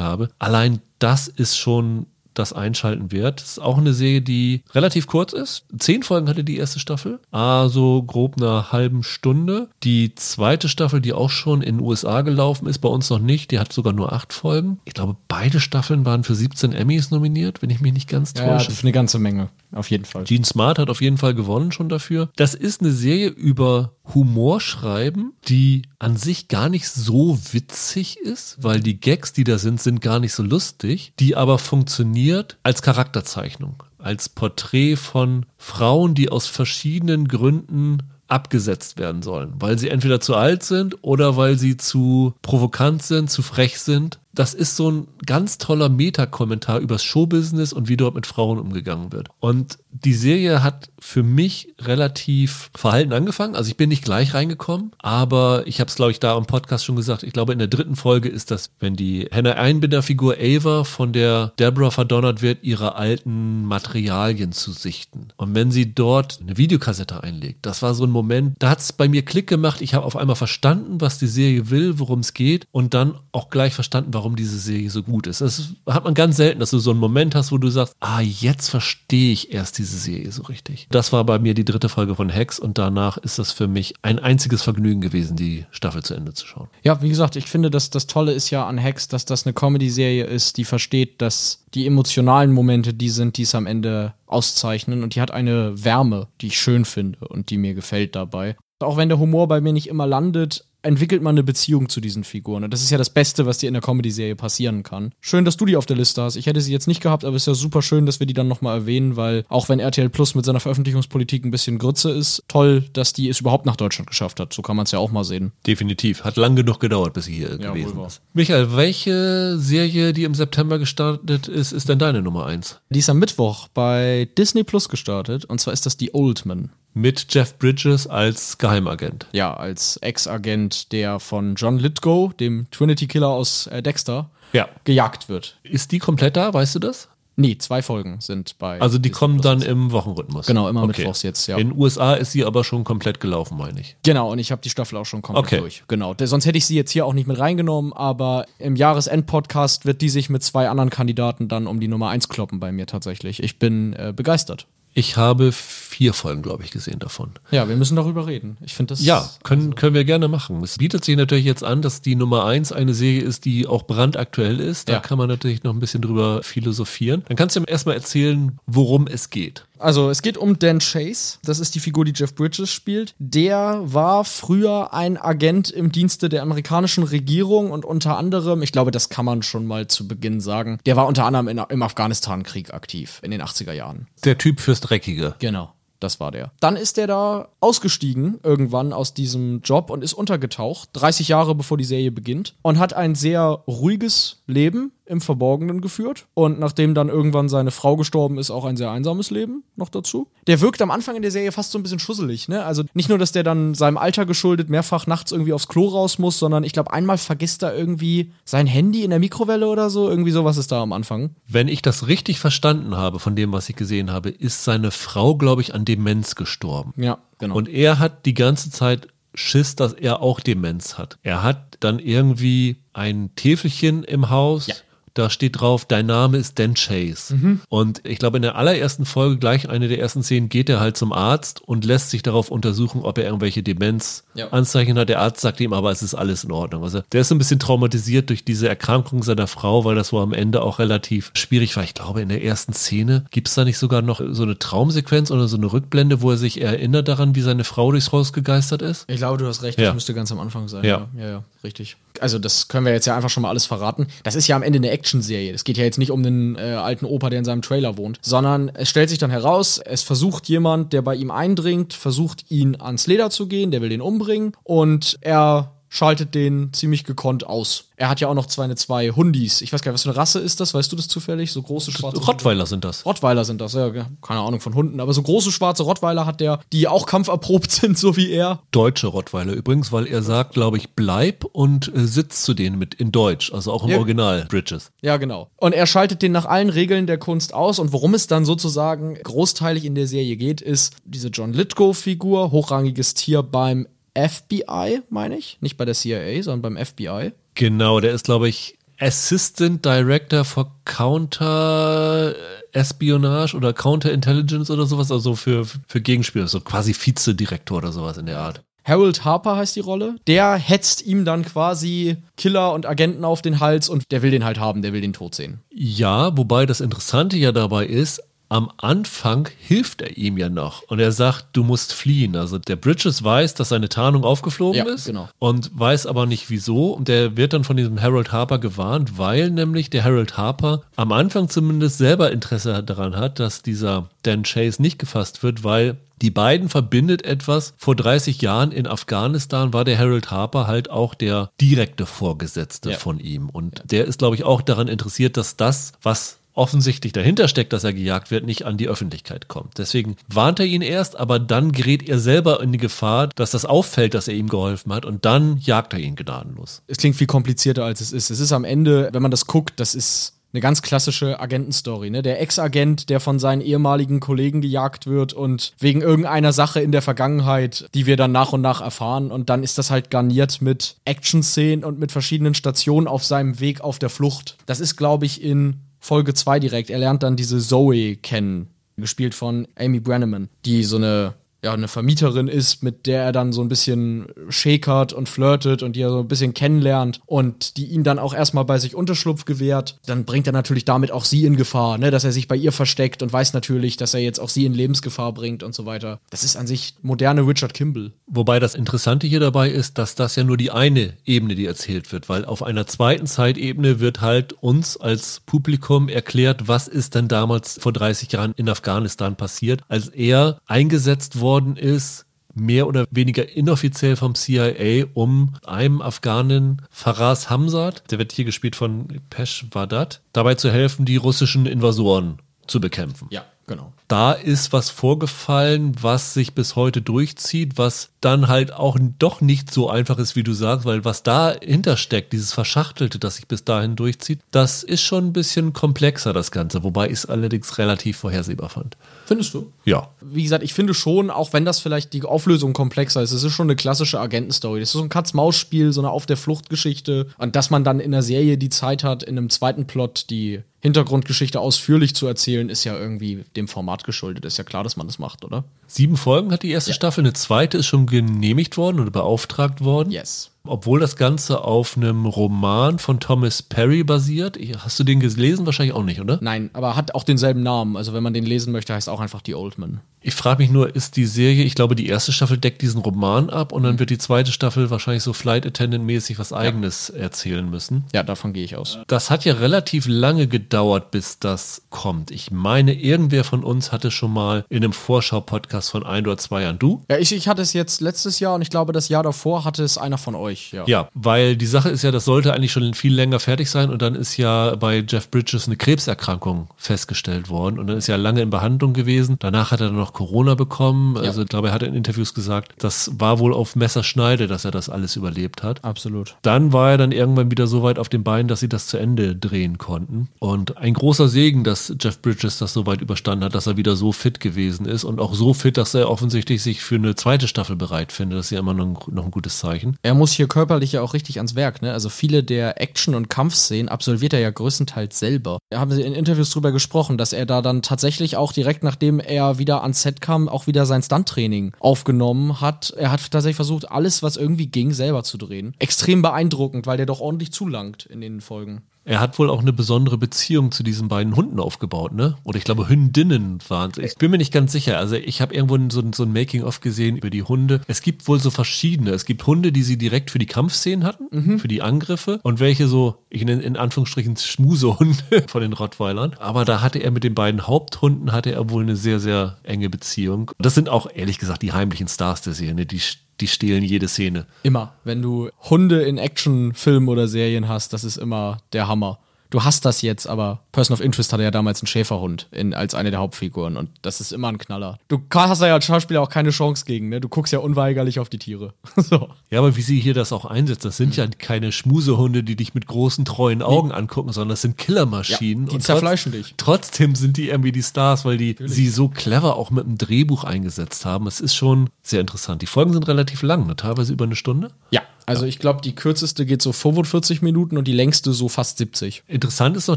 [0.00, 0.30] habe.
[0.38, 2.06] Allein das ist schon
[2.38, 3.40] das Einschalten wert.
[3.40, 5.64] Das ist auch eine Serie, die relativ kurz ist.
[5.78, 9.68] Zehn Folgen hatte die erste Staffel, also grob einer halben Stunde.
[9.82, 13.50] Die zweite Staffel, die auch schon in den USA gelaufen ist, bei uns noch nicht,
[13.50, 14.78] die hat sogar nur acht Folgen.
[14.84, 18.48] Ich glaube, beide Staffeln waren für 17 Emmys nominiert, wenn ich mich nicht ganz täusche.
[18.48, 20.24] Ja, das ist eine ganze Menge, auf jeden Fall.
[20.24, 22.30] Gene Smart hat auf jeden Fall gewonnen schon dafür.
[22.36, 28.56] Das ist eine Serie über Humor schreiben, die an sich gar nicht so witzig ist,
[28.62, 32.82] weil die Gags, die da sind, sind gar nicht so lustig, die aber funktioniert als
[32.82, 40.20] Charakterzeichnung, als Porträt von Frauen, die aus verschiedenen Gründen abgesetzt werden sollen, weil sie entweder
[40.20, 44.18] zu alt sind oder weil sie zu provokant sind, zu frech sind.
[44.36, 49.12] Das ist so ein ganz toller Meta-Kommentar übers Showbusiness und wie dort mit Frauen umgegangen
[49.12, 49.28] wird.
[49.40, 53.54] Und die Serie hat für mich relativ verhalten angefangen.
[53.54, 56.84] Also ich bin nicht gleich reingekommen, aber ich habe es, glaube ich, da im Podcast
[56.84, 57.22] schon gesagt.
[57.22, 61.52] Ich glaube, in der dritten Folge ist das, wenn die Hannah Einbinder-Figur Ava von der
[61.58, 65.28] Deborah verdonnert wird, ihre alten Materialien zu sichten.
[65.36, 68.92] Und wenn sie dort eine Videokassette einlegt, das war so ein Moment, da hat es
[68.92, 69.80] bei mir Klick gemacht.
[69.80, 73.48] Ich habe auf einmal verstanden, was die Serie will, worum es geht und dann auch
[73.48, 75.40] gleich verstanden, warum diese Serie so gut ist.
[75.40, 78.20] Das hat man ganz selten, dass du so einen Moment hast, wo du sagst, ah,
[78.20, 80.88] jetzt verstehe ich erst diese Serie so richtig.
[80.90, 83.94] Das war bei mir die dritte Folge von Hex und danach ist das für mich
[84.02, 86.68] ein einziges Vergnügen gewesen, die Staffel zu Ende zu schauen.
[86.82, 89.52] Ja, wie gesagt, ich finde, dass das Tolle ist ja an Hex, dass das eine
[89.52, 95.02] Comedy-Serie ist, die versteht, dass die emotionalen Momente die sind, die es am Ende auszeichnen
[95.02, 98.56] und die hat eine Wärme, die ich schön finde und die mir gefällt dabei.
[98.78, 102.24] Auch wenn der Humor bei mir nicht immer landet, entwickelt man eine Beziehung zu diesen
[102.24, 102.64] Figuren.
[102.64, 105.12] Und das ist ja das Beste, was dir in der Comedy-Serie passieren kann.
[105.20, 106.36] Schön, dass du die auf der Liste hast.
[106.36, 108.34] Ich hätte sie jetzt nicht gehabt, aber es ist ja super schön, dass wir die
[108.34, 112.44] dann nochmal erwähnen, weil auch wenn RTL Plus mit seiner Veröffentlichungspolitik ein bisschen Grütze ist,
[112.48, 114.52] toll, dass die es überhaupt nach Deutschland geschafft hat.
[114.52, 115.52] So kann man es ja auch mal sehen.
[115.66, 116.24] Definitiv.
[116.24, 118.22] Hat lang genug gedauert, bis sie hier ja, gewesen ist.
[118.32, 122.80] Michael, welche Serie, die im September gestartet ist, ist denn deine Nummer eins?
[122.90, 127.26] Die ist am Mittwoch bei Disney Plus gestartet und zwar ist das die Oldman mit
[127.28, 129.26] Jeff Bridges als Geheimagent.
[129.32, 134.66] Ja, als Ex-Agent, der von John Lithgow, dem Trinity-Killer aus äh, Dexter, ja.
[134.84, 135.58] gejagt wird.
[135.62, 137.08] Ist die komplett da, weißt du das?
[137.38, 138.80] Nee, zwei Folgen sind bei.
[138.80, 140.46] Also die kommen dann im Wochenrhythmus.
[140.46, 141.02] Genau, immer okay.
[141.02, 141.58] mittwochs jetzt, ja.
[141.58, 143.94] In den USA ist sie aber schon komplett gelaufen, meine ich.
[144.02, 145.58] Genau, und ich habe die Staffel auch schon komplett okay.
[145.58, 145.84] durch.
[145.88, 146.14] Genau.
[146.18, 150.08] Sonst hätte ich sie jetzt hier auch nicht mit reingenommen, aber im Jahresend-Podcast wird die
[150.08, 153.42] sich mit zwei anderen Kandidaten dann um die Nummer eins kloppen bei mir tatsächlich.
[153.42, 154.66] Ich bin äh, begeistert.
[154.98, 157.32] Ich habe vier Folgen, glaube ich, gesehen davon.
[157.50, 158.56] Ja, wir müssen darüber reden.
[158.64, 159.04] Ich finde das.
[159.04, 160.62] Ja, können, also können wir gerne machen.
[160.62, 163.82] Es bietet sich natürlich jetzt an, dass die Nummer eins eine Serie ist, die auch
[163.82, 164.88] brandaktuell ist.
[164.88, 165.00] Da ja.
[165.00, 167.24] kann man natürlich noch ein bisschen drüber philosophieren.
[167.28, 169.66] Dann kannst du mir erstmal erzählen, worum es geht.
[169.78, 173.14] Also es geht um Dan Chase, das ist die Figur, die Jeff Bridges spielt.
[173.18, 178.90] Der war früher ein Agent im Dienste der amerikanischen Regierung und unter anderem, ich glaube,
[178.90, 182.72] das kann man schon mal zu Beginn sagen, der war unter anderem in, im Afghanistan-Krieg
[182.72, 184.08] aktiv in den 80er Jahren.
[184.24, 185.34] Der Typ fürs Dreckige.
[185.38, 185.72] Genau.
[186.00, 186.52] Das war der.
[186.60, 191.78] Dann ist der da ausgestiegen irgendwann aus diesem Job und ist untergetaucht, 30 Jahre bevor
[191.78, 197.08] die Serie beginnt und hat ein sehr ruhiges Leben im Verborgenen geführt und nachdem dann
[197.08, 200.28] irgendwann seine Frau gestorben ist, auch ein sehr einsames Leben noch dazu.
[200.46, 202.64] Der wirkt am Anfang in der Serie fast so ein bisschen schusselig, ne?
[202.64, 206.18] Also nicht nur, dass der dann seinem Alter geschuldet mehrfach nachts irgendwie aufs Klo raus
[206.18, 210.08] muss, sondern ich glaube, einmal vergisst er irgendwie sein Handy in der Mikrowelle oder so.
[210.08, 211.30] Irgendwie sowas ist da am Anfang.
[211.46, 215.36] Wenn ich das richtig verstanden habe von dem, was ich gesehen habe, ist seine Frau,
[215.36, 216.92] glaube ich, an Demenz gestorben.
[216.96, 217.54] Ja, genau.
[217.54, 221.18] Und er hat die ganze Zeit Schiss, dass er auch Demenz hat.
[221.22, 224.66] Er hat dann irgendwie ein Täfelchen im Haus.
[224.66, 224.74] Ja
[225.18, 227.34] da steht drauf, dein Name ist Dan Chase.
[227.34, 227.60] Mhm.
[227.68, 230.96] Und ich glaube, in der allerersten Folge, gleich eine der ersten Szenen, geht er halt
[230.96, 235.00] zum Arzt und lässt sich darauf untersuchen, ob er irgendwelche Demenzanzeichen ja.
[235.00, 235.08] hat.
[235.08, 236.82] Der Arzt sagt ihm aber, es ist alles in Ordnung.
[236.82, 240.32] Also der ist ein bisschen traumatisiert durch diese Erkrankung seiner Frau, weil das wohl am
[240.32, 241.84] Ende auch relativ schwierig war.
[241.84, 245.30] Ich glaube, in der ersten Szene gibt es da nicht sogar noch so eine Traumsequenz
[245.30, 248.82] oder so eine Rückblende, wo er sich erinnert daran, wie seine Frau durchs Haus gegeistert
[248.82, 249.04] ist?
[249.08, 249.78] Ich glaube, du hast recht.
[249.78, 249.86] Ja.
[249.86, 250.84] Das müsste ganz am Anfang sein.
[250.84, 253.66] Ja, ja, ja, ja richtig also das können wir jetzt ja einfach schon mal alles
[253.66, 254.06] verraten.
[254.24, 255.52] Das ist ja am Ende eine Action-Serie.
[255.52, 258.18] Es geht ja jetzt nicht um den äh, alten Opa, der in seinem Trailer wohnt,
[258.22, 262.80] sondern es stellt sich dann heraus, es versucht jemand, der bei ihm eindringt, versucht ihn
[262.80, 267.84] ans Leder zu gehen, der will den umbringen und er schaltet den ziemlich gekonnt aus.
[267.96, 269.62] Er hat ja auch noch zwei, zwei Hundis.
[269.62, 270.74] Ich weiß gar nicht, was für eine Rasse ist das?
[270.74, 271.52] Weißt du das zufällig?
[271.52, 272.66] So große schwarze Rottweiler Hunde.
[272.68, 273.06] sind das.
[273.06, 273.90] Rottweiler sind das, ja.
[274.20, 275.00] Keine Ahnung von Hunden.
[275.00, 278.60] Aber so große schwarze Rottweiler hat der, die auch kampferprobt sind, so wie er.
[278.70, 282.94] Deutsche Rottweiler übrigens, weil er sagt, glaube ich, bleib und äh, sitzt zu denen mit
[282.94, 283.52] in Deutsch.
[283.52, 283.96] Also auch im ja.
[283.96, 284.90] Original Bridges.
[285.00, 285.48] Ja, genau.
[285.56, 287.78] Und er schaltet den nach allen Regeln der Kunst aus.
[287.78, 293.14] Und worum es dann sozusagen großteilig in der Serie geht, ist diese John Lithgow-Figur, hochrangiges
[293.14, 293.86] Tier beim
[294.16, 295.58] FBI, meine ich.
[295.60, 297.32] Nicht bei der CIA, sondern beim FBI.
[297.54, 302.34] Genau, der ist, glaube ich, Assistant Director for Counter
[302.72, 308.16] Espionage oder Counter Intelligence oder sowas, also für, für Gegenspieler, so quasi Vizedirektor oder sowas
[308.16, 308.62] in der Art.
[308.86, 310.14] Harold Harper heißt die Rolle.
[310.28, 314.44] Der hetzt ihm dann quasi Killer und Agenten auf den Hals und der will den
[314.44, 315.58] halt haben, der will den tot sehen.
[315.70, 321.00] Ja, wobei das Interessante ja dabei ist, am Anfang hilft er ihm ja noch und
[321.00, 322.36] er sagt, du musst fliehen.
[322.36, 325.28] Also der Bridges weiß, dass seine Tarnung aufgeflogen Ja, ist genau.
[325.38, 326.92] und weiß aber nicht wieso.
[326.92, 331.10] Und der wird dann von diesem Harold Harper gewarnt, weil nämlich der Harold Harper am
[331.12, 336.30] Anfang zumindest selber Interesse daran hat, dass dieser Dan Chase nicht gefasst wird, weil die
[336.30, 337.74] beiden verbindet etwas.
[337.76, 342.96] Vor 30 Jahren in Afghanistan war der Harold Harper halt auch der direkte Vorgesetzte Ja.
[342.96, 343.48] von ihm.
[343.50, 347.84] Und der ist, glaube ich, auch daran interessiert, dass das, was offensichtlich dahinter steckt, dass
[347.84, 349.78] er gejagt wird, nicht an die Öffentlichkeit kommt.
[349.78, 353.64] Deswegen warnt er ihn erst, aber dann gerät er selber in die Gefahr, dass das
[353.64, 356.82] auffällt, dass er ihm geholfen hat und dann jagt er ihn gnadenlos.
[356.86, 358.30] Es klingt viel komplizierter, als es ist.
[358.30, 362.08] Es ist am Ende, wenn man das guckt, das ist eine ganz klassische Agentenstory.
[362.08, 362.22] Ne?
[362.22, 367.02] Der Ex-Agent, der von seinen ehemaligen Kollegen gejagt wird und wegen irgendeiner Sache in der
[367.02, 369.30] Vergangenheit, die wir dann nach und nach erfahren.
[369.30, 373.82] Und dann ist das halt garniert mit Action-Szenen und mit verschiedenen Stationen auf seinem Weg
[373.82, 374.56] auf der Flucht.
[374.64, 376.90] Das ist, glaube ich, in Folge 2 direkt.
[376.90, 381.88] Er lernt dann diese Zoe kennen, gespielt von Amy Brenneman, die so eine ja, eine
[381.88, 386.10] Vermieterin ist, mit der er dann so ein bisschen shakert und flirtet und die er
[386.10, 389.98] so ein bisschen kennenlernt und die ihm dann auch erstmal bei sich Unterschlupf gewährt.
[390.06, 392.72] Dann bringt er natürlich damit auch sie in Gefahr, ne, dass er sich bei ihr
[392.72, 396.20] versteckt und weiß natürlich, dass er jetzt auch sie in Lebensgefahr bringt und so weiter.
[396.30, 398.12] Das ist an sich moderne Richard Kimball.
[398.26, 402.12] Wobei das Interessante hier dabei ist, dass das ja nur die eine Ebene, die erzählt
[402.12, 407.28] wird, weil auf einer zweiten Zeitebene wird halt uns als Publikum erklärt, was ist denn
[407.28, 413.48] damals vor 30 Jahren in Afghanistan passiert, als er eingesetzt worden ist, mehr oder weniger
[413.54, 420.22] inoffiziell vom CIA, um einem Afghanen, Faraz Hamzat, der wird hier gespielt von Pesh Vadat,
[420.32, 423.28] dabei zu helfen, die russischen Invasoren zu bekämpfen.
[423.30, 423.92] Ja, genau.
[424.08, 429.72] Da ist was vorgefallen, was sich bis heute durchzieht, was dann halt auch doch nicht
[429.72, 433.64] so einfach ist, wie du sagst, weil was dahinter steckt, dieses Verschachtelte, das sich bis
[433.64, 438.18] dahin durchzieht, das ist schon ein bisschen komplexer, das Ganze, wobei ich es allerdings relativ
[438.18, 438.96] vorhersehbar fand.
[439.26, 439.72] Findest du?
[439.84, 440.10] Ja.
[440.20, 443.52] Wie gesagt, ich finde schon, auch wenn das vielleicht die Auflösung komplexer ist, es ist
[443.52, 444.80] schon eine klassische Agentenstory.
[444.80, 447.26] Das ist so ein Katz-Maus-Spiel, so eine Auf der Flucht-Geschichte.
[447.38, 450.62] Und dass man dann in der Serie die Zeit hat, in einem zweiten Plot die
[450.86, 454.44] Hintergrundgeschichte ausführlich zu erzählen, ist ja irgendwie dem Format geschuldet.
[454.44, 455.64] Ist ja klar, dass man das macht, oder?
[455.86, 460.10] Sieben Folgen hat die erste Staffel, eine zweite ist schon genehmigt worden oder beauftragt worden.
[460.10, 460.50] Yes.
[460.68, 464.58] Obwohl das Ganze auf einem Roman von Thomas Perry basiert.
[464.78, 465.66] Hast du den gelesen?
[465.66, 466.38] Wahrscheinlich auch nicht, oder?
[466.40, 467.96] Nein, aber hat auch denselben Namen.
[467.96, 470.00] Also wenn man den lesen möchte, heißt auch einfach die Oldman.
[470.26, 473.48] Ich frage mich nur, ist die Serie, ich glaube, die erste Staffel deckt diesen Roman
[473.48, 478.06] ab und dann wird die zweite Staffel wahrscheinlich so Flight Attendant-mäßig was eigenes erzählen müssen.
[478.12, 478.98] Ja, davon gehe ich aus.
[479.06, 482.32] Das hat ja relativ lange gedauert, bis das kommt.
[482.32, 486.62] Ich meine, irgendwer von uns hatte schon mal in einem Vorschau-Podcast von ein oder zwei
[486.62, 486.80] Jahren.
[486.80, 487.04] Du?
[487.08, 489.84] Ja, ich, ich hatte es jetzt letztes Jahr und ich glaube, das Jahr davor hatte
[489.84, 490.55] es einer von euch.
[490.72, 490.84] Ja.
[490.86, 494.02] Ja, weil die Sache ist ja, das sollte eigentlich schon viel länger fertig sein und
[494.02, 498.42] dann ist ja bei Jeff Bridges eine Krebserkrankung festgestellt worden und dann ist ja lange
[498.42, 499.36] in Behandlung gewesen.
[499.38, 501.16] Danach hat er dann noch Corona bekommen.
[501.16, 504.70] Also ich glaube, er hat in Interviews gesagt, das war wohl auf Messerschneide, dass er
[504.70, 505.84] das alles überlebt hat.
[505.84, 506.36] Absolut.
[506.42, 508.96] Dann war er dann irgendwann wieder so weit auf den Beinen, dass sie das zu
[508.96, 510.28] Ende drehen konnten.
[510.38, 513.96] Und ein großer Segen, dass Jeff Bridges das so weit überstanden hat, dass er wieder
[513.96, 517.48] so fit gewesen ist und auch so fit, dass er offensichtlich sich für eine zweite
[517.48, 518.38] Staffel bereit findet.
[518.38, 519.96] Das ist ja immer noch ein, noch ein gutes Zeichen.
[520.02, 521.92] Er muss hier körperlich ja auch richtig ans Werk, ne?
[521.92, 525.58] Also viele der Action- und Kampfszenen absolviert er ja größtenteils selber.
[525.70, 529.20] Da haben sie in Interviews drüber gesprochen, dass er da dann tatsächlich auch direkt nachdem
[529.20, 532.90] er wieder ans Set kam, auch wieder sein Stunttraining aufgenommen hat.
[532.96, 535.74] Er hat tatsächlich versucht, alles, was irgendwie ging, selber zu drehen.
[535.78, 538.82] Extrem beeindruckend, weil der doch ordentlich zulangt in den Folgen.
[539.06, 542.36] Er hat wohl auch eine besondere Beziehung zu diesen beiden Hunden aufgebaut, ne?
[542.44, 543.98] Oder ich glaube, Hündinnen waren es.
[543.98, 544.98] Ich bin mir nicht ganz sicher.
[544.98, 547.80] Also ich habe irgendwo so, ein- so ein Making-of gesehen über die Hunde.
[547.86, 549.10] Es gibt wohl so verschiedene.
[549.12, 552.40] Es gibt Hunde, die sie direkt für die Kampfszenen hatten, für die Angriffe.
[552.42, 556.34] Und welche so, ich nenne in Anführungsstrichen Schmusehunde von den Rottweilern.
[556.40, 559.88] Aber da hatte er mit den beiden Haupthunden, hatte er wohl eine sehr, sehr enge
[559.88, 560.50] Beziehung.
[560.58, 562.86] Das sind auch, ehrlich gesagt, die heimlichen Stars der Serie, ne?
[562.86, 563.00] Die,
[563.40, 564.46] die stehlen jede Szene.
[564.62, 564.94] Immer.
[565.04, 569.18] Wenn du Hunde in Actionfilmen oder Serien hast, das ist immer der Hammer.
[569.56, 572.94] Du hast das jetzt, aber Person of Interest hatte ja damals einen Schäferhund in, als
[572.94, 574.98] eine der Hauptfiguren und das ist immer ein Knaller.
[575.08, 577.22] Du hast da ja als Schauspieler auch keine Chance gegen, ne?
[577.22, 578.74] Du guckst ja unweigerlich auf die Tiere.
[578.96, 579.30] so.
[579.48, 582.74] Ja, aber wie sie hier das auch einsetzt, das sind ja keine Schmusehunde, die dich
[582.74, 585.64] mit großen, treuen Augen angucken, sondern das sind Killermaschinen.
[585.64, 586.52] Ja, die Und zerfleischen dich.
[586.58, 590.44] Trotzdem sind die irgendwie die Stars, weil die sie so clever auch mit dem Drehbuch
[590.44, 591.26] eingesetzt haben.
[591.26, 592.60] Es ist schon sehr interessant.
[592.60, 593.74] Die Folgen sind relativ lang, ne?
[593.74, 594.68] teilweise über eine Stunde.
[594.90, 595.00] Ja.
[595.26, 599.24] Also ich glaube, die kürzeste geht so 45 Minuten und die längste so fast 70.
[599.26, 599.96] Interessant ist noch,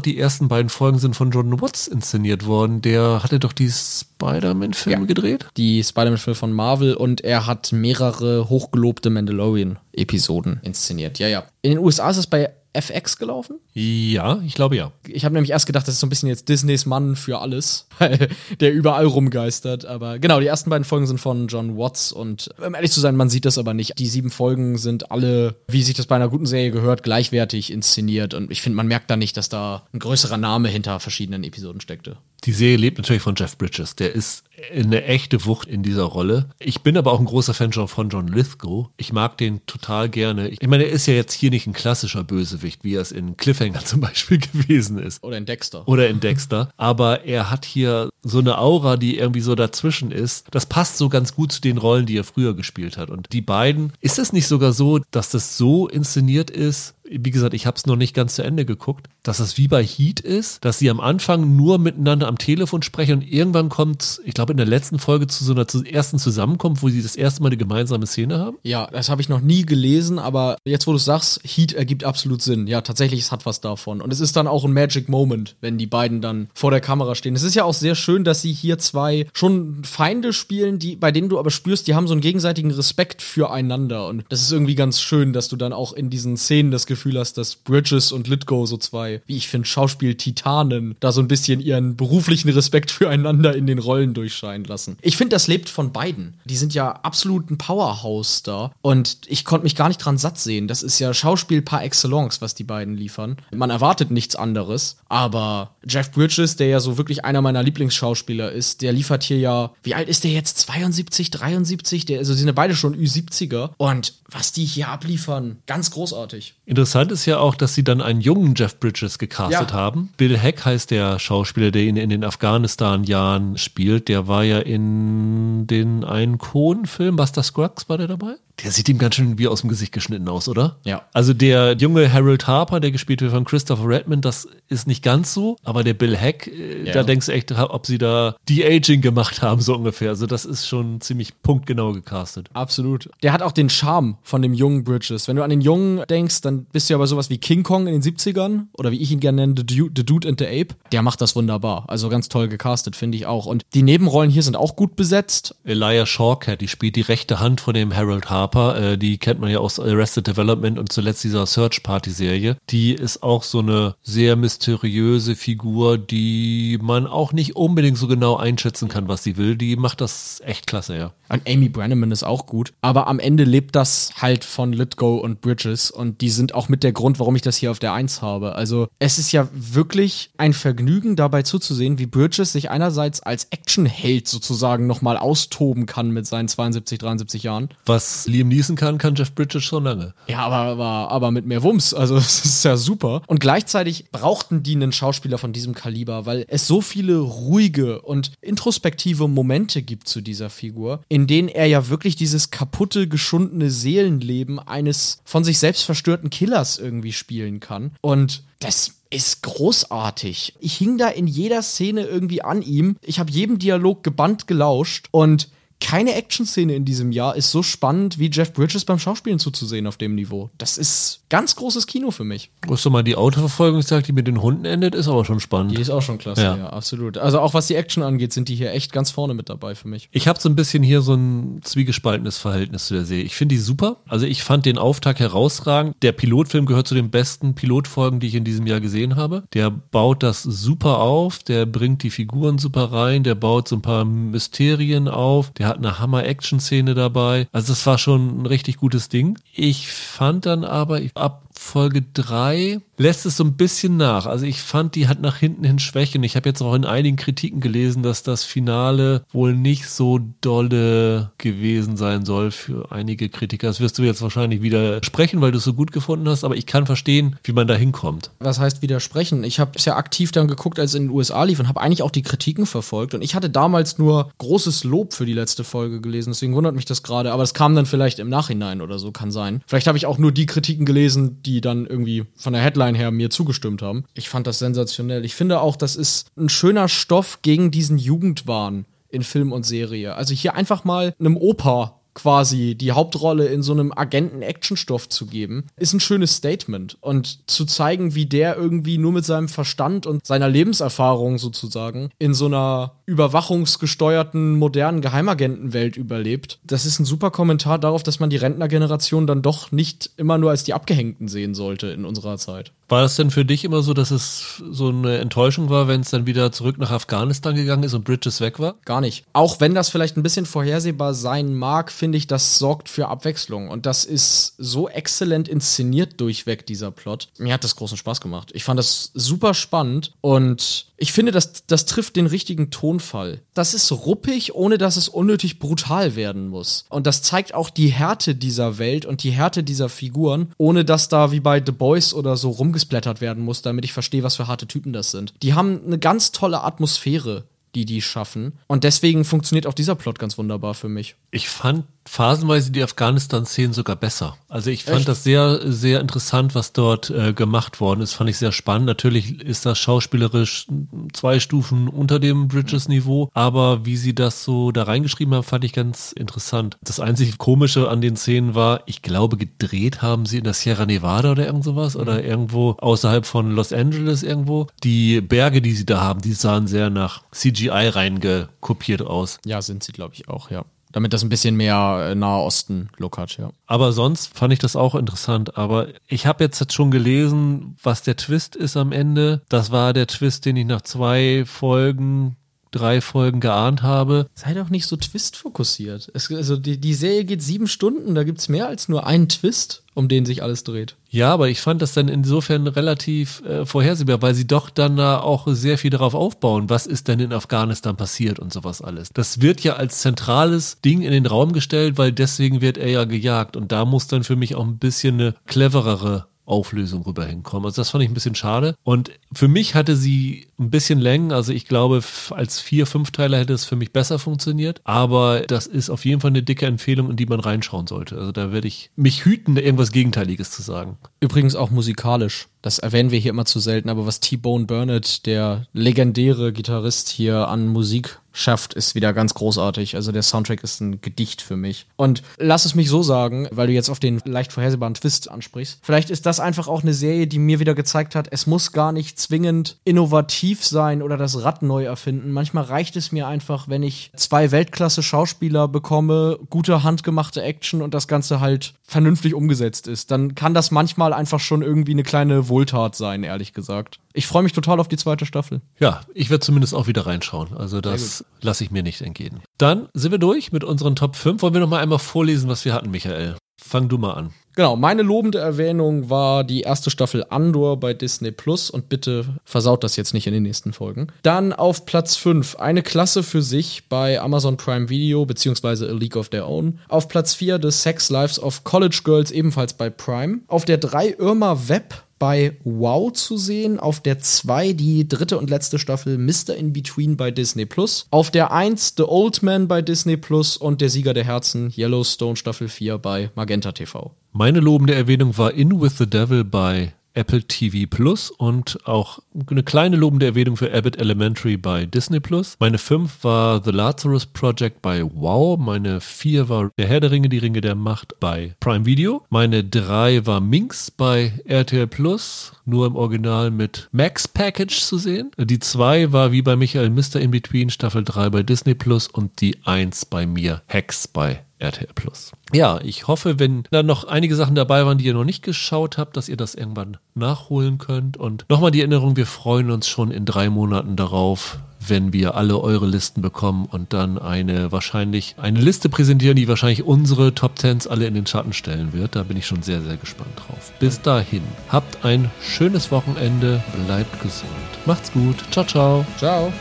[0.00, 2.82] die ersten beiden Folgen sind von Jordan Watts inszeniert worden.
[2.82, 5.06] Der hatte doch die Spider-Man-Filme Ja.
[5.06, 5.46] gedreht.
[5.56, 11.18] Die Spider-Man-Filme von Marvel und er hat mehrere hochgelobte Mandalorian-Episoden inszeniert.
[11.18, 11.44] Ja, ja.
[11.62, 13.58] In den USA ist es bei FX gelaufen?
[13.72, 14.92] Ja, ich glaube ja.
[15.06, 17.86] Ich habe nämlich erst gedacht, das ist so ein bisschen jetzt Disneys Mann für alles,
[17.98, 18.28] weil
[18.60, 19.84] der überall rumgeistert.
[19.84, 23.16] Aber genau, die ersten beiden Folgen sind von John Watts und um ehrlich zu sein,
[23.16, 23.98] man sieht das aber nicht.
[23.98, 28.34] Die sieben Folgen sind alle, wie sich das bei einer guten Serie gehört, gleichwertig inszeniert
[28.34, 31.80] und ich finde, man merkt da nicht, dass da ein größerer Name hinter verschiedenen Episoden
[31.80, 32.18] steckte.
[32.44, 33.96] Die Serie lebt natürlich von Jeff Bridges.
[33.96, 36.50] Der ist eine echte Wucht in dieser Rolle.
[36.58, 38.88] Ich bin aber auch ein großer Fan von John Lithgow.
[38.96, 40.48] Ich mag den total gerne.
[40.48, 43.36] Ich meine, er ist ja jetzt hier nicht ein klassischer Bösewicht, wie er es in
[43.36, 45.22] Cliffhanger zum Beispiel gewesen ist.
[45.22, 45.86] Oder in Dexter.
[45.86, 46.70] Oder in Dexter.
[46.76, 50.46] Aber er hat hier so eine Aura, die irgendwie so dazwischen ist.
[50.50, 53.10] Das passt so ganz gut zu den Rollen, die er früher gespielt hat.
[53.10, 57.54] Und die beiden, ist es nicht sogar so, dass das so inszeniert ist, wie gesagt,
[57.54, 60.64] ich habe es noch nicht ganz zu Ende geguckt, dass es wie bei Heat ist,
[60.64, 64.56] dass sie am Anfang nur miteinander am Telefon sprechen und irgendwann kommt, ich glaube in
[64.56, 68.06] der letzten Folge zu so einer ersten Zusammenkunft, wo sie das erste Mal eine gemeinsame
[68.06, 68.58] Szene haben.
[68.62, 72.42] Ja, das habe ich noch nie gelesen, aber jetzt, wo du sagst, Heat ergibt absolut
[72.42, 72.66] Sinn.
[72.66, 74.00] Ja, tatsächlich, es hat was davon.
[74.00, 77.14] Und es ist dann auch ein Magic Moment, wenn die beiden dann vor der Kamera
[77.14, 77.34] stehen.
[77.34, 81.12] Es ist ja auch sehr schön, dass sie hier zwei schon Feinde spielen, die, bei
[81.12, 84.06] denen du aber spürst, die haben so einen gegenseitigen Respekt füreinander.
[84.08, 87.18] Und das ist irgendwie ganz schön, dass du dann auch in diesen Szenen das Gefühl
[87.18, 91.60] hast, dass Bridges und Litgo, so zwei, wie ich finde, Schauspiel-Titanen, da so ein bisschen
[91.60, 94.96] ihren beruflichen Respekt füreinander in den Rollen durchscheinen lassen.
[95.02, 96.34] Ich finde, das lebt von beiden.
[96.44, 100.38] Die sind ja absolut ein Powerhouse da und ich konnte mich gar nicht dran satt
[100.38, 100.68] sehen.
[100.68, 103.36] Das ist ja Schauspiel par excellence, was die beiden liefern.
[103.54, 107.62] Man erwartet nichts anderes, aber Jeff Bridges, der ja so wirklich einer meiner
[108.00, 110.58] Lieblingsschauspieler ist, der liefert hier ja, wie alt ist der jetzt?
[110.58, 112.06] 72, 73?
[112.06, 116.54] Der, also sie sind ja beide schon Ü70er und was die hier abliefern, ganz großartig.
[116.64, 119.76] Interessant ist ja auch, dass sie dann einen jungen Jeff Bridges gecastet ja.
[119.76, 120.10] haben.
[120.16, 124.08] Bill Heck heißt der Schauspieler, der ihn in den Afghanistan-Jahren spielt.
[124.08, 128.34] Der war ja in den einen Cohen-Film, Buster Scruggs war der dabei?
[128.64, 130.76] Der sieht ihm ganz schön wie aus dem Gesicht geschnitten aus, oder?
[130.84, 131.02] Ja.
[131.12, 135.34] Also der junge Harold Harper, der gespielt wird von Christopher Redmond, das ist nicht ganz
[135.34, 135.56] so.
[135.64, 136.92] Aber der Bill Heck, äh, ja.
[136.92, 140.10] da denkst du echt, ob sie da De-Aging gemacht haben, so ungefähr.
[140.10, 142.48] Also das ist schon ziemlich punktgenau gecastet.
[142.52, 143.08] Absolut.
[143.22, 145.28] Der hat auch den Charme von dem jungen Bridges.
[145.28, 147.86] Wenn du an den Jungen denkst, dann bist du ja bei sowas wie King Kong
[147.86, 150.46] in den 70ern oder wie ich ihn gerne nenne, The Dude, The Dude and the
[150.46, 150.74] Ape.
[150.92, 151.84] Der macht das wunderbar.
[151.88, 153.46] Also ganz toll gecastet, finde ich auch.
[153.46, 155.54] Und die Nebenrollen hier sind auch gut besetzt.
[155.64, 158.49] Elijah Shawkat, die spielt die rechte Hand von dem Harold Harper.
[158.56, 162.56] Äh, die kennt man ja aus Arrested Development und zuletzt dieser Search Party Serie.
[162.70, 168.36] Die ist auch so eine sehr mysteriöse Figur, die man auch nicht unbedingt so genau
[168.36, 169.56] einschätzen kann, was sie will.
[169.56, 171.12] Die macht das echt klasse, ja.
[171.28, 172.72] Und Amy Brenneman ist auch gut.
[172.80, 176.82] Aber am Ende lebt das halt von Litgo und Bridges und die sind auch mit
[176.82, 178.56] der Grund, warum ich das hier auf der Eins habe.
[178.56, 184.26] Also es ist ja wirklich ein Vergnügen dabei zuzusehen, wie Bridges sich einerseits als Actionheld
[184.26, 187.68] sozusagen nochmal austoben kann mit seinen 72, 73 Jahren.
[187.86, 190.14] Was Liam Neeson kann, kann Jeff Bridges schon lange.
[190.26, 191.94] Ja, aber, aber, aber mit mehr Wumms.
[191.94, 193.22] Also es ist ja super.
[193.26, 198.32] Und gleichzeitig brauchten die einen Schauspieler von diesem Kaliber, weil es so viele ruhige und
[198.40, 204.58] introspektive Momente gibt zu dieser Figur, in denen er ja wirklich dieses kaputte, geschundene Seelenleben
[204.58, 207.92] eines von sich selbst verstörten Killers irgendwie spielen kann.
[208.00, 210.54] Und das ist großartig.
[210.60, 212.96] Ich hing da in jeder Szene irgendwie an ihm.
[213.02, 215.48] Ich habe jedem Dialog gebannt gelauscht und
[215.80, 219.96] keine Action-Szene in diesem Jahr ist so spannend, wie Jeff Bridges beim Schauspielen zuzusehen auf
[219.96, 220.50] dem Niveau.
[220.58, 222.50] Das ist ganz großes Kino für mich.
[222.68, 225.72] Hast du mal die Autoverfolgung gesagt, die mit den Hunden endet, ist aber schon spannend.
[225.76, 226.56] Die ist auch schon klasse, ja.
[226.56, 226.70] ja.
[226.70, 227.16] absolut.
[227.16, 229.88] Also auch was die Action angeht, sind die hier echt ganz vorne mit dabei für
[229.88, 230.08] mich.
[230.12, 233.24] Ich habe so ein bisschen hier so ein zwiegespaltenes Verhältnis zu der Serie.
[233.24, 233.96] Ich finde die super.
[234.06, 235.96] Also ich fand den Auftakt herausragend.
[236.02, 239.44] Der Pilotfilm gehört zu den besten Pilotfolgen, die ich in diesem Jahr gesehen habe.
[239.54, 243.82] Der baut das super auf, der bringt die Figuren super rein, der baut so ein
[243.82, 247.48] paar Mysterien auf, der hat eine Hammer-Action-Szene dabei.
[247.52, 249.38] Also es war schon ein richtig gutes Ding.
[249.54, 254.26] Ich fand dann aber ab Folge 3 lässt es so ein bisschen nach.
[254.26, 256.22] Also ich fand, die hat nach hinten hin Schwächen.
[256.22, 261.30] Ich habe jetzt auch in einigen Kritiken gelesen, dass das Finale wohl nicht so dolle
[261.38, 263.68] gewesen sein soll für einige Kritiker.
[263.68, 266.66] Das wirst du jetzt wahrscheinlich widersprechen, weil du es so gut gefunden hast, aber ich
[266.66, 268.32] kann verstehen, wie man da hinkommt.
[268.38, 269.44] Was heißt widersprechen?
[269.44, 271.80] Ich habe es ja aktiv dann geguckt, als es in den USA lief und habe
[271.80, 273.14] eigentlich auch die Kritiken verfolgt.
[273.14, 276.84] Und ich hatte damals nur großes Lob für die letzte Folge gelesen, deswegen wundert mich
[276.84, 277.32] das gerade.
[277.32, 279.62] Aber es kam dann vielleicht im Nachhinein oder so, kann sein.
[279.66, 283.10] Vielleicht habe ich auch nur die Kritiken gelesen, die dann irgendwie von der Headline her
[283.10, 284.04] mir zugestimmt haben.
[284.14, 285.24] Ich fand das sensationell.
[285.24, 290.14] Ich finde auch, das ist ein schöner Stoff gegen diesen Jugendwahn in Film und Serie.
[290.14, 295.66] Also hier einfach mal einem Opa quasi die Hauptrolle in so einem Agenten-Action-Stoff zu geben,
[295.76, 296.98] ist ein schönes Statement.
[297.00, 302.34] Und zu zeigen, wie der irgendwie nur mit seinem Verstand und seiner Lebenserfahrung sozusagen in
[302.34, 308.36] so einer überwachungsgesteuerten, modernen Geheimagentenwelt überlebt, das ist ein super Kommentar darauf, dass man die
[308.36, 312.72] Rentnergeneration dann doch nicht immer nur als die Abgehängten sehen sollte in unserer Zeit.
[312.90, 316.10] War das denn für dich immer so, dass es so eine Enttäuschung war, wenn es
[316.10, 318.74] dann wieder zurück nach Afghanistan gegangen ist und Bridges weg war?
[318.84, 319.24] Gar nicht.
[319.32, 323.68] Auch wenn das vielleicht ein bisschen vorhersehbar sein mag, finde ich, das sorgt für Abwechslung.
[323.68, 327.28] Und das ist so exzellent inszeniert durchweg, dieser Plot.
[327.38, 328.50] Mir hat das großen Spaß gemacht.
[328.54, 333.40] Ich fand das super spannend und ich finde, das, das trifft den richtigen Tonfall.
[333.54, 336.84] Das ist ruppig, ohne dass es unnötig brutal werden muss.
[336.90, 341.08] Und das zeigt auch die Härte dieser Welt und die Härte dieser Figuren, ohne dass
[341.08, 344.46] da wie bei The Boys oder so rumgesplättert werden muss, damit ich verstehe, was für
[344.46, 345.32] harte Typen das sind.
[345.42, 347.44] Die haben eine ganz tolle Atmosphäre
[347.74, 348.58] die die schaffen.
[348.66, 351.16] Und deswegen funktioniert auch dieser Plot ganz wunderbar für mich.
[351.30, 354.36] Ich fand phasenweise die Afghanistan-Szenen sogar besser.
[354.48, 355.08] Also ich fand Echt?
[355.08, 358.14] das sehr, sehr interessant, was dort äh, gemacht worden ist.
[358.14, 358.86] Fand ich sehr spannend.
[358.86, 360.66] Natürlich ist das schauspielerisch
[361.12, 365.72] zwei Stufen unter dem Bridges-Niveau, aber wie sie das so da reingeschrieben haben, fand ich
[365.72, 366.78] ganz interessant.
[366.82, 370.86] Das einzig Komische an den Szenen war, ich glaube, gedreht haben sie in der Sierra
[370.86, 372.00] Nevada oder irgend sowas mhm.
[372.00, 374.66] oder irgendwo außerhalb von Los Angeles irgendwo.
[374.82, 379.38] Die Berge, die sie da haben, die sahen sehr nach CGI reingekopiert aus.
[379.44, 383.18] Ja, sind sie, glaube ich, auch, ja damit das ein bisschen mehr äh, Nahe Osten-Look
[383.18, 383.50] hat, ja.
[383.66, 385.56] Aber sonst fand ich das auch interessant.
[385.56, 389.42] Aber ich habe jetzt schon gelesen, was der Twist ist am Ende.
[389.48, 392.36] Das war der Twist, den ich nach zwei Folgen
[392.70, 394.26] drei Folgen geahnt habe.
[394.34, 396.10] Sei doch nicht so Twist-fokussiert.
[396.14, 400.08] Also die, die Serie geht sieben Stunden, da gibt's mehr als nur einen Twist, um
[400.08, 400.96] den sich alles dreht.
[401.08, 405.20] Ja, aber ich fand das dann insofern relativ äh, vorhersehbar, weil sie doch dann da
[405.20, 409.10] auch sehr viel darauf aufbauen, was ist denn in Afghanistan passiert und sowas alles.
[409.12, 413.04] Das wird ja als zentrales Ding in den Raum gestellt, weil deswegen wird er ja
[413.04, 417.66] gejagt und da muss dann für mich auch ein bisschen eine cleverere Auflösung rüber hinkommen.
[417.66, 418.74] Also das fand ich ein bisschen schade.
[418.82, 421.32] Und für mich hatte sie ein bisschen Längen.
[421.32, 424.80] Also ich glaube, als vier, fünf Teile hätte es für mich besser funktioniert.
[424.84, 428.16] Aber das ist auf jeden Fall eine dicke Empfehlung, in die man reinschauen sollte.
[428.18, 430.98] Also da werde ich mich hüten, irgendwas Gegenteiliges zu sagen.
[431.20, 432.48] Übrigens auch musikalisch.
[432.62, 437.48] Das erwähnen wir hier immer zu selten, aber was T-Bone Burnett, der legendäre Gitarrist hier
[437.48, 439.96] an Musik schafft, ist wieder ganz großartig.
[439.96, 441.86] Also der Soundtrack ist ein Gedicht für mich.
[441.96, 445.80] Und lass es mich so sagen, weil du jetzt auf den leicht vorhersehbaren Twist ansprichst.
[445.82, 448.92] Vielleicht ist das einfach auch eine Serie, die mir wieder gezeigt hat, es muss gar
[448.92, 452.32] nicht zwingend innovativ sein oder das Rad neu erfinden.
[452.32, 458.08] Manchmal reicht es mir einfach, wenn ich zwei Weltklasse-Schauspieler bekomme, gute handgemachte Action und das
[458.08, 460.10] Ganze halt vernünftig umgesetzt ist.
[460.10, 464.00] Dann kann das manchmal einfach schon irgendwie eine kleine Wohltat sein, ehrlich gesagt.
[464.12, 465.60] Ich freue mich total auf die zweite Staffel.
[465.78, 467.56] Ja, ich werde zumindest auch wieder reinschauen.
[467.56, 469.40] Also das lasse ich mir nicht entgehen.
[469.58, 471.42] Dann sind wir durch mit unseren Top 5.
[471.42, 473.36] Wollen wir noch mal einmal vorlesen, was wir hatten, Michael?
[473.62, 474.30] Fang du mal an.
[474.56, 479.84] Genau, meine lobende Erwähnung war die erste Staffel Andor bei Disney Plus und bitte versaut
[479.84, 481.08] das jetzt nicht in den nächsten Folgen.
[481.22, 486.16] Dann auf Platz 5 eine Klasse für sich bei Amazon Prime Video beziehungsweise A League
[486.16, 486.80] of Their Own.
[486.88, 490.40] Auf Platz 4 The Sex Lives of College Girls ebenfalls bei Prime.
[490.48, 493.80] Auf der 3 Irma Web bei Wow zu sehen.
[493.80, 496.54] Auf der 2 die dritte und letzte Staffel Mr.
[496.56, 498.06] In Between bei Disney Plus.
[498.12, 502.36] Auf der 1 The Old Man bei Disney Plus und der Sieger der Herzen Yellowstone
[502.36, 504.14] Staffel 4 bei Magenta TV.
[504.32, 509.18] Meine lobende Erwähnung war In with the Devil bei Apple TV Plus und auch
[509.48, 512.56] eine kleine lobende Erwähnung für Abbott Elementary bei Disney Plus.
[512.60, 515.58] Meine 5 war The Lazarus Project bei Wow.
[515.58, 519.24] Meine 4 war Der Herr der Ringe, die Ringe der Macht bei Prime Video.
[519.30, 525.30] Meine 3 war Minx bei RTL Plus, nur im Original mit Max Package zu sehen.
[525.38, 527.16] Die 2 war wie bei Michael Mr.
[527.16, 531.88] In Between Staffel 3 bei Disney Plus und die 1 bei mir Hex bei RTL
[531.94, 532.32] Plus.
[532.52, 535.98] Ja, ich hoffe, wenn da noch einige Sachen dabei waren, die ihr noch nicht geschaut
[535.98, 538.16] habt, dass ihr das irgendwann nachholen könnt.
[538.16, 542.58] Und nochmal die Erinnerung, wir freuen uns schon in drei Monaten darauf, wenn wir alle
[542.60, 547.86] eure Listen bekommen und dann eine wahrscheinlich eine Liste präsentieren, die wahrscheinlich unsere Top Tens
[547.86, 549.16] alle in den Schatten stellen wird.
[549.16, 550.72] Da bin ich schon sehr, sehr gespannt drauf.
[550.78, 554.50] Bis dahin, habt ein schönes Wochenende, bleibt gesund.
[554.86, 555.36] Macht's gut.
[555.50, 556.06] Ciao, ciao.
[556.18, 556.52] Ciao.